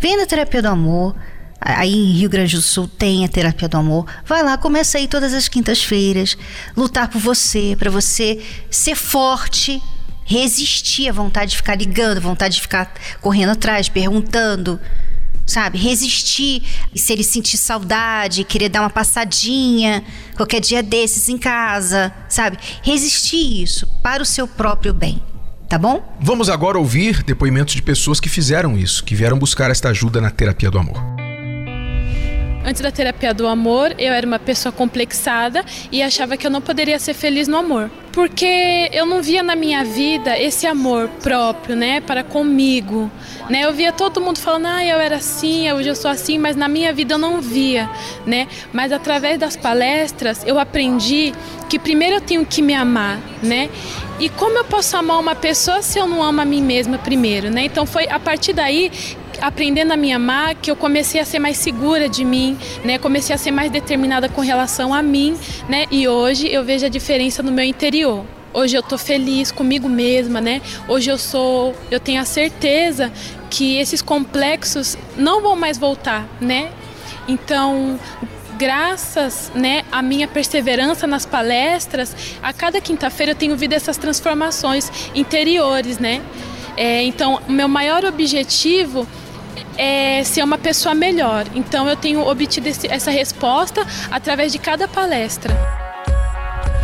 Venha 0.00 0.18
na 0.18 0.26
terapia 0.26 0.62
do 0.62 0.68
amor. 0.68 1.14
Aí 1.58 1.92
em 1.92 2.12
Rio 2.12 2.28
Grande 2.28 2.54
do 2.54 2.62
Sul 2.62 2.86
tem 2.86 3.24
a 3.24 3.28
terapia 3.28 3.68
do 3.68 3.76
amor. 3.76 4.06
Vai 4.24 4.42
lá, 4.42 4.56
começa 4.58 4.98
aí 4.98 5.08
todas 5.08 5.32
as 5.32 5.48
quintas-feiras, 5.48 6.36
lutar 6.76 7.08
por 7.08 7.18
você, 7.18 7.74
para 7.78 7.90
você 7.90 8.40
ser 8.70 8.94
forte, 8.94 9.82
resistir 10.24 11.08
à 11.08 11.12
vontade 11.12 11.52
de 11.52 11.56
ficar 11.56 11.74
ligando, 11.74 12.20
vontade 12.20 12.56
de 12.56 12.60
ficar 12.60 12.92
correndo 13.22 13.50
atrás, 13.50 13.88
perguntando, 13.88 14.78
sabe? 15.46 15.78
Resistir 15.78 16.62
e 16.94 16.98
se 16.98 17.12
ele 17.12 17.24
sentir 17.24 17.56
saudade, 17.56 18.44
querer 18.44 18.68
dar 18.68 18.82
uma 18.82 18.90
passadinha 18.90 20.04
qualquer 20.36 20.60
dia 20.60 20.82
desses 20.82 21.28
em 21.28 21.38
casa, 21.38 22.12
sabe? 22.28 22.58
Resistir 22.82 23.62
isso 23.62 23.86
para 24.02 24.22
o 24.22 24.26
seu 24.26 24.46
próprio 24.46 24.92
bem 24.92 25.22
tá 25.68 25.78
bom? 25.78 26.02
Vamos 26.20 26.48
agora 26.48 26.78
ouvir 26.78 27.22
depoimentos 27.22 27.74
de 27.74 27.82
pessoas 27.82 28.20
que 28.20 28.28
fizeram 28.28 28.76
isso, 28.76 29.04
que 29.04 29.14
vieram 29.14 29.38
buscar 29.38 29.70
esta 29.70 29.88
ajuda 29.88 30.20
na 30.20 30.30
terapia 30.30 30.70
do 30.70 30.78
amor. 30.78 31.15
Antes 32.68 32.82
da 32.82 32.90
terapia 32.90 33.32
do 33.32 33.46
amor, 33.46 33.94
eu 33.96 34.12
era 34.12 34.26
uma 34.26 34.40
pessoa 34.40 34.72
complexada 34.72 35.64
e 35.92 36.02
achava 36.02 36.36
que 36.36 36.44
eu 36.44 36.50
não 36.50 36.60
poderia 36.60 36.98
ser 36.98 37.14
feliz 37.14 37.46
no 37.46 37.56
amor. 37.56 37.88
Porque 38.10 38.90
eu 38.92 39.06
não 39.06 39.22
via 39.22 39.40
na 39.40 39.54
minha 39.54 39.84
vida 39.84 40.36
esse 40.36 40.66
amor 40.66 41.08
próprio, 41.22 41.76
né, 41.76 42.00
para 42.00 42.24
comigo. 42.24 43.08
Né? 43.48 43.60
Eu 43.60 43.72
via 43.72 43.92
todo 43.92 44.20
mundo 44.20 44.40
falando, 44.40 44.66
ah, 44.66 44.84
eu 44.84 44.98
era 44.98 45.14
assim, 45.14 45.70
hoje 45.70 45.90
eu 45.90 45.94
sou 45.94 46.10
assim, 46.10 46.38
mas 46.38 46.56
na 46.56 46.66
minha 46.66 46.92
vida 46.92 47.14
eu 47.14 47.18
não 47.18 47.40
via, 47.40 47.88
né? 48.26 48.48
Mas 48.72 48.90
através 48.90 49.38
das 49.38 49.56
palestras 49.56 50.42
eu 50.44 50.58
aprendi 50.58 51.32
que 51.68 51.78
primeiro 51.78 52.16
eu 52.16 52.20
tenho 52.20 52.44
que 52.44 52.60
me 52.62 52.74
amar, 52.74 53.20
né? 53.44 53.70
E 54.18 54.28
como 54.28 54.58
eu 54.58 54.64
posso 54.64 54.96
amar 54.96 55.20
uma 55.20 55.36
pessoa 55.36 55.82
se 55.82 55.98
eu 55.98 56.08
não 56.08 56.20
amo 56.20 56.40
a 56.40 56.44
mim 56.44 56.62
mesma 56.62 56.98
primeiro, 56.98 57.48
né? 57.48 57.66
Então 57.66 57.86
foi 57.86 58.08
a 58.08 58.18
partir 58.18 58.54
daí 58.54 58.90
aprendendo 59.40 59.92
a 59.92 59.96
me 59.96 60.12
amar 60.12 60.54
que 60.54 60.70
eu 60.70 60.76
comecei 60.76 61.20
a 61.20 61.24
ser 61.24 61.38
mais 61.38 61.56
segura 61.56 62.08
de 62.08 62.24
mim, 62.24 62.58
né? 62.84 62.98
Comecei 62.98 63.34
a 63.34 63.38
ser 63.38 63.50
mais 63.50 63.70
determinada 63.70 64.28
com 64.28 64.40
relação 64.40 64.92
a 64.92 65.02
mim, 65.02 65.36
né? 65.68 65.86
E 65.90 66.08
hoje 66.08 66.48
eu 66.48 66.64
vejo 66.64 66.86
a 66.86 66.88
diferença 66.88 67.42
no 67.42 67.52
meu 67.52 67.64
interior. 67.64 68.24
Hoje 68.52 68.76
eu 68.76 68.82
tô 68.82 68.96
feliz 68.96 69.52
comigo 69.52 69.88
mesma, 69.88 70.40
né? 70.40 70.62
Hoje 70.88 71.10
eu 71.10 71.18
sou, 71.18 71.74
eu 71.90 72.00
tenho 72.00 72.20
a 72.20 72.24
certeza 72.24 73.12
que 73.50 73.76
esses 73.76 74.00
complexos 74.00 74.96
não 75.16 75.42
vão 75.42 75.54
mais 75.54 75.76
voltar, 75.76 76.26
né? 76.40 76.70
Então, 77.28 77.98
graças 78.56 79.52
né, 79.54 79.84
à 79.92 80.00
minha 80.00 80.26
perseverança 80.26 81.06
nas 81.06 81.26
palestras, 81.26 82.14
a 82.42 82.52
cada 82.52 82.80
quinta-feira 82.80 83.32
eu 83.32 83.36
tenho 83.36 83.56
visto 83.56 83.74
essas 83.74 83.96
transformações 83.96 84.90
interiores, 85.14 85.98
né? 85.98 86.22
É, 86.76 87.02
então, 87.02 87.40
meu 87.48 87.68
maior 87.68 88.04
objetivo 88.04 89.06
é 89.76 90.22
ser 90.24 90.42
uma 90.42 90.58
pessoa 90.58 90.94
melhor. 90.94 91.46
Então, 91.54 91.88
eu 91.88 91.96
tenho 91.96 92.26
obtido 92.26 92.68
esse, 92.68 92.86
essa 92.86 93.10
resposta 93.10 93.86
através 94.10 94.52
de 94.52 94.58
cada 94.58 94.88
palestra. 94.88 95.54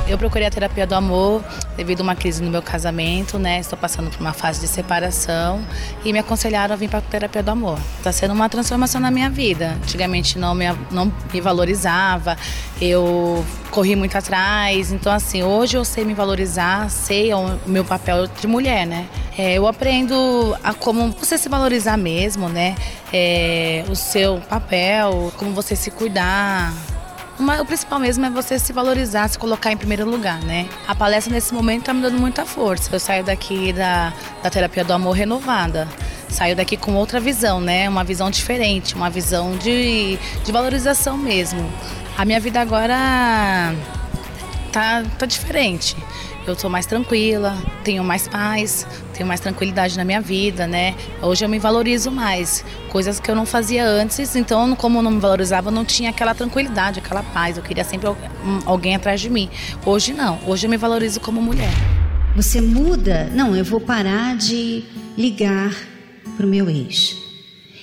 Eu 0.09 0.19
procurei 0.19 0.47
a 0.47 0.51
terapia 0.51 0.87
do 0.87 0.95
amor 0.95 1.43
devido 1.83 2.01
a 2.01 2.03
uma 2.05 2.15
crise 2.15 2.41
no 2.41 2.49
meu 2.49 2.63
casamento, 2.63 3.41
né? 3.41 3.59
Estou 3.59 3.77
passando 3.77 4.09
por 4.09 4.21
uma 4.21 4.33
fase 4.33 4.61
de 4.61 4.69
separação 4.69 5.61
e 6.05 6.13
me 6.13 6.19
aconselharam 6.21 6.73
a 6.75 6.77
vir 6.77 6.89
para 6.89 7.01
a 7.01 7.03
terapia 7.03 7.43
do 7.43 7.51
amor. 7.51 7.77
Está 7.99 8.13
sendo 8.13 8.33
uma 8.33 8.49
transformação 8.49 9.01
na 9.01 9.11
minha 9.11 9.29
vida. 9.29 9.77
Antigamente 9.83 10.39
não 10.39 10.55
me, 10.55 10.67
não 10.93 11.13
me 11.33 11.41
valorizava, 11.41 12.37
eu 12.81 13.45
corri 13.73 13.97
muito 13.97 14.17
atrás. 14.17 14.93
Então, 14.93 15.13
assim, 15.13 15.43
hoje 15.43 15.77
eu 15.77 15.85
sei 15.85 16.05
me 16.05 16.15
valorizar, 16.15 16.89
sei 16.89 17.35
o 17.35 17.59
meu 17.67 17.85
papel 17.85 18.29
de 18.29 18.47
mulher, 18.47 18.87
né? 18.87 19.09
É, 19.37 19.55
eu 19.55 19.67
aprendo 19.67 20.57
a 20.63 20.73
como 20.73 21.11
você 21.11 21.37
se 21.37 21.49
valorizar 21.49 21.97
mesmo, 21.97 22.49
né? 22.49 22.77
É, 23.13 23.85
o 23.89 23.97
seu 23.97 24.41
papel, 24.49 25.33
como 25.37 25.53
você 25.53 25.75
se 25.75 25.91
cuidar, 25.91 26.73
o 27.61 27.65
principal 27.65 27.99
mesmo 27.99 28.25
é 28.25 28.31
você 28.31 28.59
se 28.59 28.73
valorizar, 28.73 29.29
se 29.29 29.39
colocar 29.39 29.73
em 29.73 29.77
primeiro 29.77 30.09
lugar, 30.09 30.41
né? 30.43 30.69
A 30.87 30.95
palestra 30.95 31.33
nesse 31.33 31.53
momento 31.53 31.81
está 31.81 31.95
me 31.95 32.03
dando 32.03 32.19
muita 32.19 32.45
força. 32.45 32.89
Eu 32.95 33.01
saio 33.01 33.25
daqui 33.25 33.73
da, 33.73 34.13
da 34.43 34.51
terapia 34.51 34.85
do 34.85 34.93
amor 34.93 35.13
renovada. 35.13 35.89
Saio 36.29 36.57
daqui 36.57 36.77
com 36.77 36.95
outra 36.95 37.21
visão, 37.21 37.61
né? 37.61 37.89
Uma 37.89 38.05
visão 38.05 38.31
diferente, 38.31 38.95
uma 38.95 39.11
visão 39.11 39.57
de, 39.57 40.19
de 40.45 40.53
valorização 40.53 41.17
mesmo. 41.17 41.71
A 42.17 42.25
minha 42.25 42.41
vida 42.41 42.61
agora 42.61 43.75
tá, 44.73 45.03
tá 45.19 45.27
diferente 45.27 45.97
eu 46.47 46.55
estou 46.55 46.69
mais 46.69 46.87
tranquila, 46.87 47.57
tenho 47.85 48.03
mais 48.03 48.27
paz, 48.27 48.87
tenho 49.13 49.27
mais 49.27 49.41
tranquilidade 49.41 49.97
na 49.97 50.05
minha 50.05 50.21
vida, 50.21 50.67
né? 50.67 50.95
Hoje 51.21 51.45
eu 51.45 51.49
me 51.49 51.59
valorizo 51.59 52.11
mais, 52.11 52.65
coisas 52.89 53.21
que 53.21 53.31
eu 53.31 53.35
não 53.35 53.47
fazia 53.47 53.87
antes, 53.87 54.35
então 54.35 54.75
como 54.75 54.99
eu 54.99 55.03
não 55.03 55.11
me 55.11 55.21
valorizava, 55.21 55.69
eu 55.69 55.73
não 55.73 55.85
tinha 55.85 56.11
aquela 56.11 56.35
tranquilidade, 56.35 56.99
aquela 56.99 57.23
paz, 57.23 57.57
eu 57.57 57.63
queria 57.63 57.85
sempre 57.85 58.09
alguém 58.67 58.95
atrás 58.95 59.21
de 59.21 59.31
mim. 59.31 59.49
Hoje 59.85 60.13
não, 60.13 60.39
hoje 60.47 60.67
eu 60.67 60.71
me 60.71 60.77
valorizo 60.77 61.21
como 61.21 61.41
mulher. 61.41 61.73
Você 62.35 62.61
muda, 62.61 63.31
não, 63.35 63.55
eu 63.55 63.65
vou 63.65 63.81
parar 63.81 64.37
de 64.37 64.85
ligar 65.17 65.75
pro 66.37 66.47
meu 66.47 66.69
ex. 66.71 67.17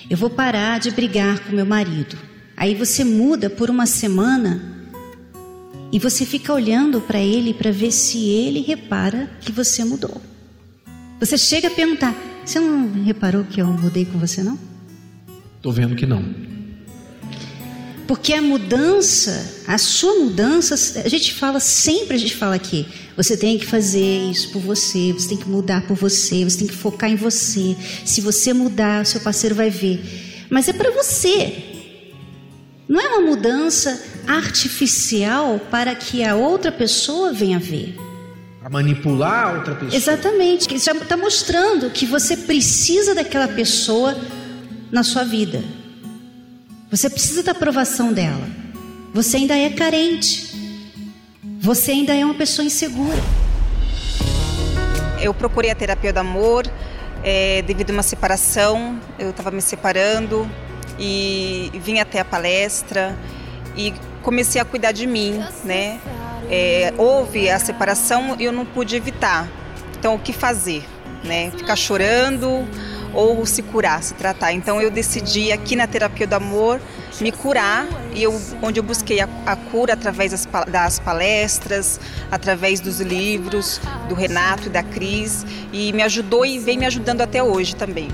Eu 0.08 0.16
vou 0.16 0.28
parar 0.28 0.80
de 0.80 0.90
brigar 0.90 1.38
com 1.38 1.54
meu 1.54 1.64
marido. 1.64 2.18
Aí 2.56 2.74
você 2.74 3.04
muda 3.04 3.48
por 3.48 3.70
uma 3.70 3.86
semana 3.86 4.60
e 5.92 5.98
você 5.98 6.26
fica 6.26 6.52
olhando 6.52 7.00
para 7.00 7.20
ele 7.20 7.54
para 7.54 7.70
ver 7.70 7.90
se 7.90 8.28
ele 8.28 8.60
repara 8.60 9.30
que 9.40 9.52
você 9.52 9.84
mudou. 9.84 10.20
Você 11.20 11.36
chega 11.36 11.68
a 11.68 11.70
perguntar: 11.70 12.14
Você 12.44 12.58
não 12.58 13.04
reparou 13.04 13.44
que 13.44 13.60
eu 13.60 13.66
mudei 13.66 14.06
com 14.06 14.18
você, 14.18 14.42
não? 14.42 14.58
Tô 15.60 15.70
vendo 15.70 15.94
que 15.94 16.06
não. 16.06 16.24
Porque 18.06 18.32
a 18.32 18.42
mudança, 18.42 19.62
a 19.68 19.78
sua 19.78 20.24
mudança, 20.24 20.74
a 21.04 21.08
gente 21.08 21.32
fala 21.32 21.60
sempre, 21.60 22.16
a 22.16 22.18
gente 22.18 22.34
fala 22.34 22.56
aqui, 22.56 22.84
você 23.16 23.36
tem 23.36 23.56
que 23.56 23.66
fazer 23.66 24.30
isso 24.30 24.50
por 24.50 24.60
você, 24.60 25.12
você 25.12 25.28
tem 25.28 25.38
que 25.38 25.48
mudar 25.48 25.86
por 25.86 25.96
você, 25.96 26.42
você 26.42 26.58
tem 26.58 26.66
que 26.66 26.74
focar 26.74 27.08
em 27.08 27.14
você. 27.14 27.76
Se 28.04 28.20
você 28.20 28.52
mudar, 28.52 29.02
o 29.02 29.06
seu 29.06 29.20
parceiro 29.20 29.54
vai 29.54 29.70
ver. 29.70 30.00
Mas 30.50 30.66
é 30.68 30.72
para 30.72 30.90
você. 30.90 31.62
Não 32.88 32.98
é 32.98 33.06
uma 33.10 33.20
mudança 33.20 34.02
artificial 34.26 35.60
para 35.70 35.94
que 35.94 36.24
a 36.24 36.34
outra 36.34 36.72
pessoa 36.72 37.32
venha 37.32 37.60
ver. 37.60 37.94
Manipular 38.70 39.48
a 39.48 39.52
outra 39.58 39.74
pessoa. 39.74 39.96
Exatamente. 39.96 40.68
Que 40.68 40.78
já 40.78 40.92
está 40.92 41.16
mostrando 41.16 41.90
que 41.90 42.06
você 42.06 42.36
precisa 42.36 43.14
daquela 43.14 43.48
pessoa 43.48 44.16
na 44.92 45.02
sua 45.02 45.24
vida. 45.24 45.62
Você 46.88 47.10
precisa 47.10 47.42
da 47.42 47.50
aprovação 47.50 48.12
dela. 48.12 48.48
Você 49.12 49.38
ainda 49.38 49.56
é 49.56 49.70
carente. 49.70 50.50
Você 51.60 51.90
ainda 51.90 52.14
é 52.14 52.24
uma 52.24 52.34
pessoa 52.34 52.64
insegura. 52.64 53.18
Eu 55.20 55.34
procurei 55.34 55.70
a 55.70 55.74
terapia 55.74 56.12
do 56.12 56.18
amor 56.18 56.64
é, 57.24 57.62
devido 57.62 57.90
a 57.90 57.92
uma 57.92 58.02
separação. 58.04 59.00
Eu 59.18 59.30
estava 59.30 59.50
me 59.50 59.60
separando 59.60 60.48
e 60.96 61.72
vim 61.74 61.98
até 61.98 62.20
a 62.20 62.24
palestra 62.24 63.16
e 63.76 63.92
comecei 64.22 64.60
a 64.60 64.64
cuidar 64.64 64.92
de 64.92 65.06
mim, 65.06 65.42
né? 65.64 66.00
É, 66.50 66.92
houve 66.98 67.48
a 67.48 67.58
separação 67.58 68.36
e 68.38 68.44
eu 68.44 68.52
não 68.52 68.66
pude 68.66 68.96
evitar. 68.96 69.48
Então, 69.98 70.14
o 70.14 70.18
que 70.18 70.32
fazer? 70.32 70.84
Né? 71.22 71.50
Ficar 71.50 71.76
chorando 71.76 72.66
ou 73.14 73.44
se 73.46 73.62
curar, 73.62 74.02
se 74.02 74.14
tratar. 74.14 74.52
Então, 74.52 74.80
eu 74.80 74.90
decidi 74.90 75.52
aqui 75.52 75.76
na 75.76 75.86
terapia 75.86 76.26
do 76.26 76.34
amor 76.34 76.80
me 77.20 77.30
curar 77.30 77.86
e 78.14 78.22
eu, 78.22 78.40
onde 78.62 78.80
eu 78.80 78.84
busquei 78.84 79.20
a, 79.20 79.28
a 79.46 79.56
cura 79.56 79.94
através 79.94 80.30
das, 80.32 80.48
das, 80.68 80.98
palestras, 80.98 82.00
através 82.30 82.80
dos 82.80 83.00
livros 83.00 83.80
do 84.08 84.14
Renato 84.14 84.66
e 84.66 84.70
da 84.70 84.82
Cris 84.82 85.44
e 85.72 85.92
me 85.92 86.02
ajudou 86.02 86.46
e 86.46 86.58
vem 86.58 86.78
me 86.78 86.86
ajudando 86.86 87.20
até 87.20 87.42
hoje 87.42 87.76
também. 87.76 88.08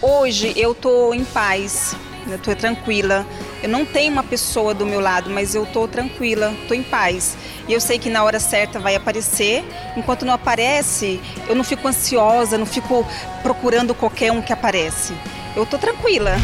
Hoje 0.00 0.52
eu 0.56 0.72
estou 0.72 1.14
em 1.14 1.24
paz, 1.24 1.96
eu 2.26 2.36
estou 2.36 2.54
tranquila. 2.54 3.26
Eu 3.62 3.68
não 3.68 3.84
tenho 3.84 4.12
uma 4.12 4.22
pessoa 4.22 4.74
do 4.74 4.86
meu 4.86 5.00
lado, 5.00 5.30
mas 5.30 5.54
eu 5.54 5.64
estou 5.64 5.88
tranquila, 5.88 6.54
estou 6.62 6.76
em 6.76 6.82
paz. 6.82 7.36
E 7.68 7.72
eu 7.72 7.80
sei 7.80 7.98
que 7.98 8.10
na 8.10 8.22
hora 8.24 8.38
certa 8.38 8.78
vai 8.78 8.94
aparecer. 8.94 9.64
Enquanto 9.96 10.24
não 10.24 10.32
aparece, 10.32 11.20
eu 11.48 11.54
não 11.54 11.64
fico 11.64 11.86
ansiosa, 11.86 12.58
não 12.58 12.66
fico 12.66 13.06
procurando 13.42 13.94
qualquer 13.94 14.32
um 14.32 14.42
que 14.42 14.52
aparece. 14.52 15.12
Eu 15.56 15.64
estou 15.64 15.78
tranquila. 15.78 16.36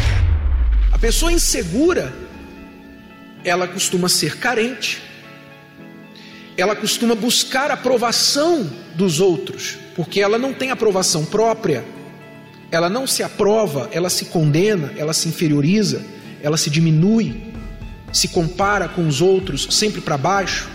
A 0.93 0.99
pessoa 0.99 1.33
insegura, 1.33 2.13
ela 3.45 3.69
costuma 3.69 4.09
ser 4.09 4.39
carente. 4.39 5.03
Ela 6.57 6.75
costuma 6.75 7.15
buscar 7.15 7.71
aprovação 7.71 8.69
dos 8.95 9.21
outros, 9.21 9.79
porque 9.95 10.21
ela 10.21 10.39
não 10.39 10.53
tem 10.53 10.73
aprovação 10.73 11.25
própria 11.25 11.85
ela 12.71 12.89
não 12.89 13.07
se 13.07 13.23
aprova, 13.23 13.89
ela 13.93 14.11
se 14.11 14.27
condena, 14.27 14.93
ela 14.97 15.13
se 15.13 15.29
inferioriza, 15.29 16.05
ela 16.43 16.57
se 16.57 16.71
diminui, 16.71 17.53
se 18.13 18.29
compara 18.29 18.89
com 18.89 19.07
os 19.07 19.21
outros 19.21 19.69
sempre 19.71 20.01
para 20.01 20.19
baixo. 20.19 20.69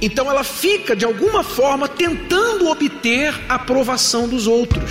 Então 0.00 0.30
ela 0.30 0.44
fica 0.44 0.96
de 0.96 1.04
alguma 1.04 1.42
forma 1.42 1.88
tentando 1.88 2.68
obter 2.68 3.34
a 3.48 3.54
aprovação 3.54 4.28
dos 4.28 4.46
outros. 4.46 4.90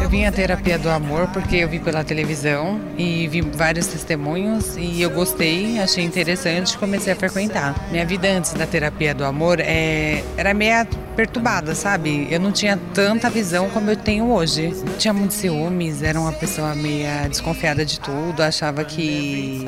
Eu 0.00 0.08
vim 0.08 0.24
à 0.24 0.32
terapia 0.32 0.78
do 0.78 0.90
amor 0.90 1.28
porque 1.28 1.56
eu 1.56 1.68
vi 1.68 1.78
pela 1.78 2.04
televisão 2.04 2.80
e 2.96 3.26
vi 3.28 3.40
vários 3.40 3.86
testemunhos 3.86 4.76
e 4.76 5.00
eu 5.00 5.10
gostei, 5.10 5.78
achei 5.80 6.04
interessante, 6.04 6.76
comecei 6.76 7.12
a 7.12 7.16
frequentar. 7.16 7.74
Minha 7.90 8.04
vida 8.04 8.28
antes 8.28 8.52
da 8.52 8.66
terapia 8.66 9.14
do 9.14 9.24
amor 9.24 9.60
é, 9.60 10.22
era 10.36 10.52
meio 10.52 10.86
perturbada, 11.16 11.74
sabe? 11.74 12.26
Eu 12.30 12.40
não 12.40 12.52
tinha 12.52 12.78
tanta 12.94 13.30
visão 13.30 13.70
como 13.70 13.90
eu 13.90 13.96
tenho 13.96 14.30
hoje. 14.30 14.72
Tinha 14.98 15.12
muitos 15.12 15.36
ciúmes, 15.36 16.02
era 16.02 16.18
uma 16.18 16.32
pessoa 16.32 16.74
meio 16.74 17.06
desconfiada 17.28 17.84
de 17.84 18.00
tudo, 18.00 18.42
achava 18.42 18.84
que 18.84 19.64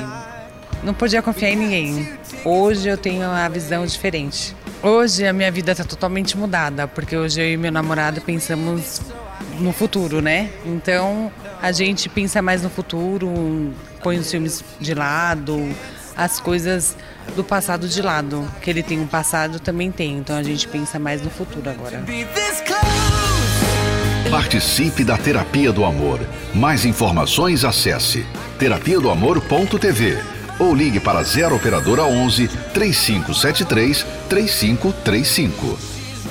não 0.83 0.93
podia 0.93 1.21
confiar 1.21 1.51
em 1.51 1.55
ninguém. 1.55 2.09
Hoje 2.43 2.89
eu 2.89 2.97
tenho 2.97 3.29
a 3.29 3.47
visão 3.49 3.85
diferente. 3.85 4.55
Hoje 4.83 5.25
a 5.25 5.33
minha 5.33 5.51
vida 5.51 5.71
está 5.71 5.83
totalmente 5.83 6.37
mudada, 6.37 6.87
porque 6.87 7.17
hoje 7.17 7.41
eu 7.41 7.53
e 7.53 7.57
meu 7.57 7.71
namorado 7.71 8.21
pensamos 8.21 9.01
no 9.59 9.71
futuro, 9.71 10.21
né? 10.21 10.49
Então 10.65 11.31
a 11.61 11.71
gente 11.71 12.09
pensa 12.09 12.41
mais 12.41 12.61
no 12.61 12.69
futuro, 12.69 13.73
põe 14.01 14.17
os 14.17 14.29
filmes 14.29 14.63
de 14.79 14.93
lado, 14.93 15.75
as 16.15 16.39
coisas 16.39 16.95
do 17.35 17.43
passado 17.43 17.87
de 17.87 18.01
lado. 18.01 18.47
Que 18.61 18.69
ele 18.69 18.83
tem 18.83 18.99
um 18.99 19.07
passado, 19.07 19.59
também 19.59 19.91
tem. 19.91 20.17
Então 20.17 20.35
a 20.35 20.43
gente 20.43 20.67
pensa 20.67 20.99
mais 20.99 21.21
no 21.21 21.29
futuro 21.29 21.69
agora. 21.69 22.03
Participe 24.29 25.03
da 25.03 25.17
Terapia 25.17 25.71
do 25.71 25.85
Amor. 25.85 26.19
Mais 26.53 26.85
informações 26.85 27.63
acesse 27.63 28.25
terapia 28.57 28.99
do 28.99 29.09
amor.tv 29.09 30.17
ou 30.57 30.73
ligue 30.73 30.99
para 30.99 31.21
0 31.21 31.55
operadora 31.55 32.03
11 32.03 32.47
3573 32.73 34.05
3535. 34.29 35.77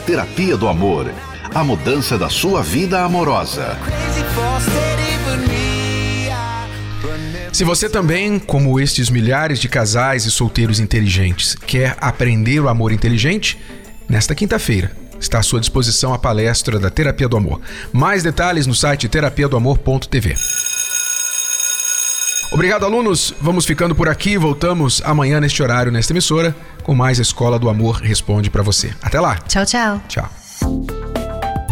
Terapia 0.07 0.57
do 0.57 0.69
Amor 0.69 1.11
a 1.55 1.63
mudança 1.63 2.19
da 2.19 2.29
sua 2.29 2.63
vida 2.63 3.03
amorosa. 3.03 3.79
Se 7.53 7.63
você 7.63 7.89
também, 7.89 8.41
como 8.41 8.81
estes 8.81 9.09
milhares 9.09 9.61
de 9.61 9.69
casais 9.69 10.25
e 10.25 10.31
solteiros 10.31 10.81
inteligentes, 10.81 11.55
quer 11.55 11.97
aprender 12.01 12.59
o 12.59 12.69
amor 12.69 12.91
inteligente, 12.91 13.57
nesta 14.09 14.35
quinta-feira 14.35 14.91
está 15.21 15.39
à 15.39 15.43
sua 15.43 15.61
disposição 15.61 16.13
a 16.13 16.19
palestra 16.19 16.79
da 16.79 16.91
Terapia 16.91 17.29
do 17.29 17.37
Amor. 17.37 17.61
Mais 17.93 18.23
detalhes 18.23 18.67
no 18.67 18.75
site 18.75 19.09
terapiadoamor.tv. 19.09 20.35
Obrigado, 22.53 22.85
alunos. 22.85 23.33
Vamos 23.41 23.65
ficando 23.65 23.95
por 23.95 24.09
aqui. 24.09 24.37
Voltamos 24.37 25.01
amanhã 25.05 25.41
neste 25.41 25.63
horário, 25.63 25.91
nesta 25.91 26.13
emissora, 26.13 26.55
com 26.83 26.95
mais 26.95 27.19
Escola 27.19 27.59
do 27.59 27.71
Amor 27.71 27.97
Responde 28.03 28.51
para 28.51 28.63
você. 28.63 28.93
Até 29.01 29.19
lá. 29.19 29.37
Tchau, 29.49 29.65
tchau. 29.65 30.03
Tchau. 30.09 30.94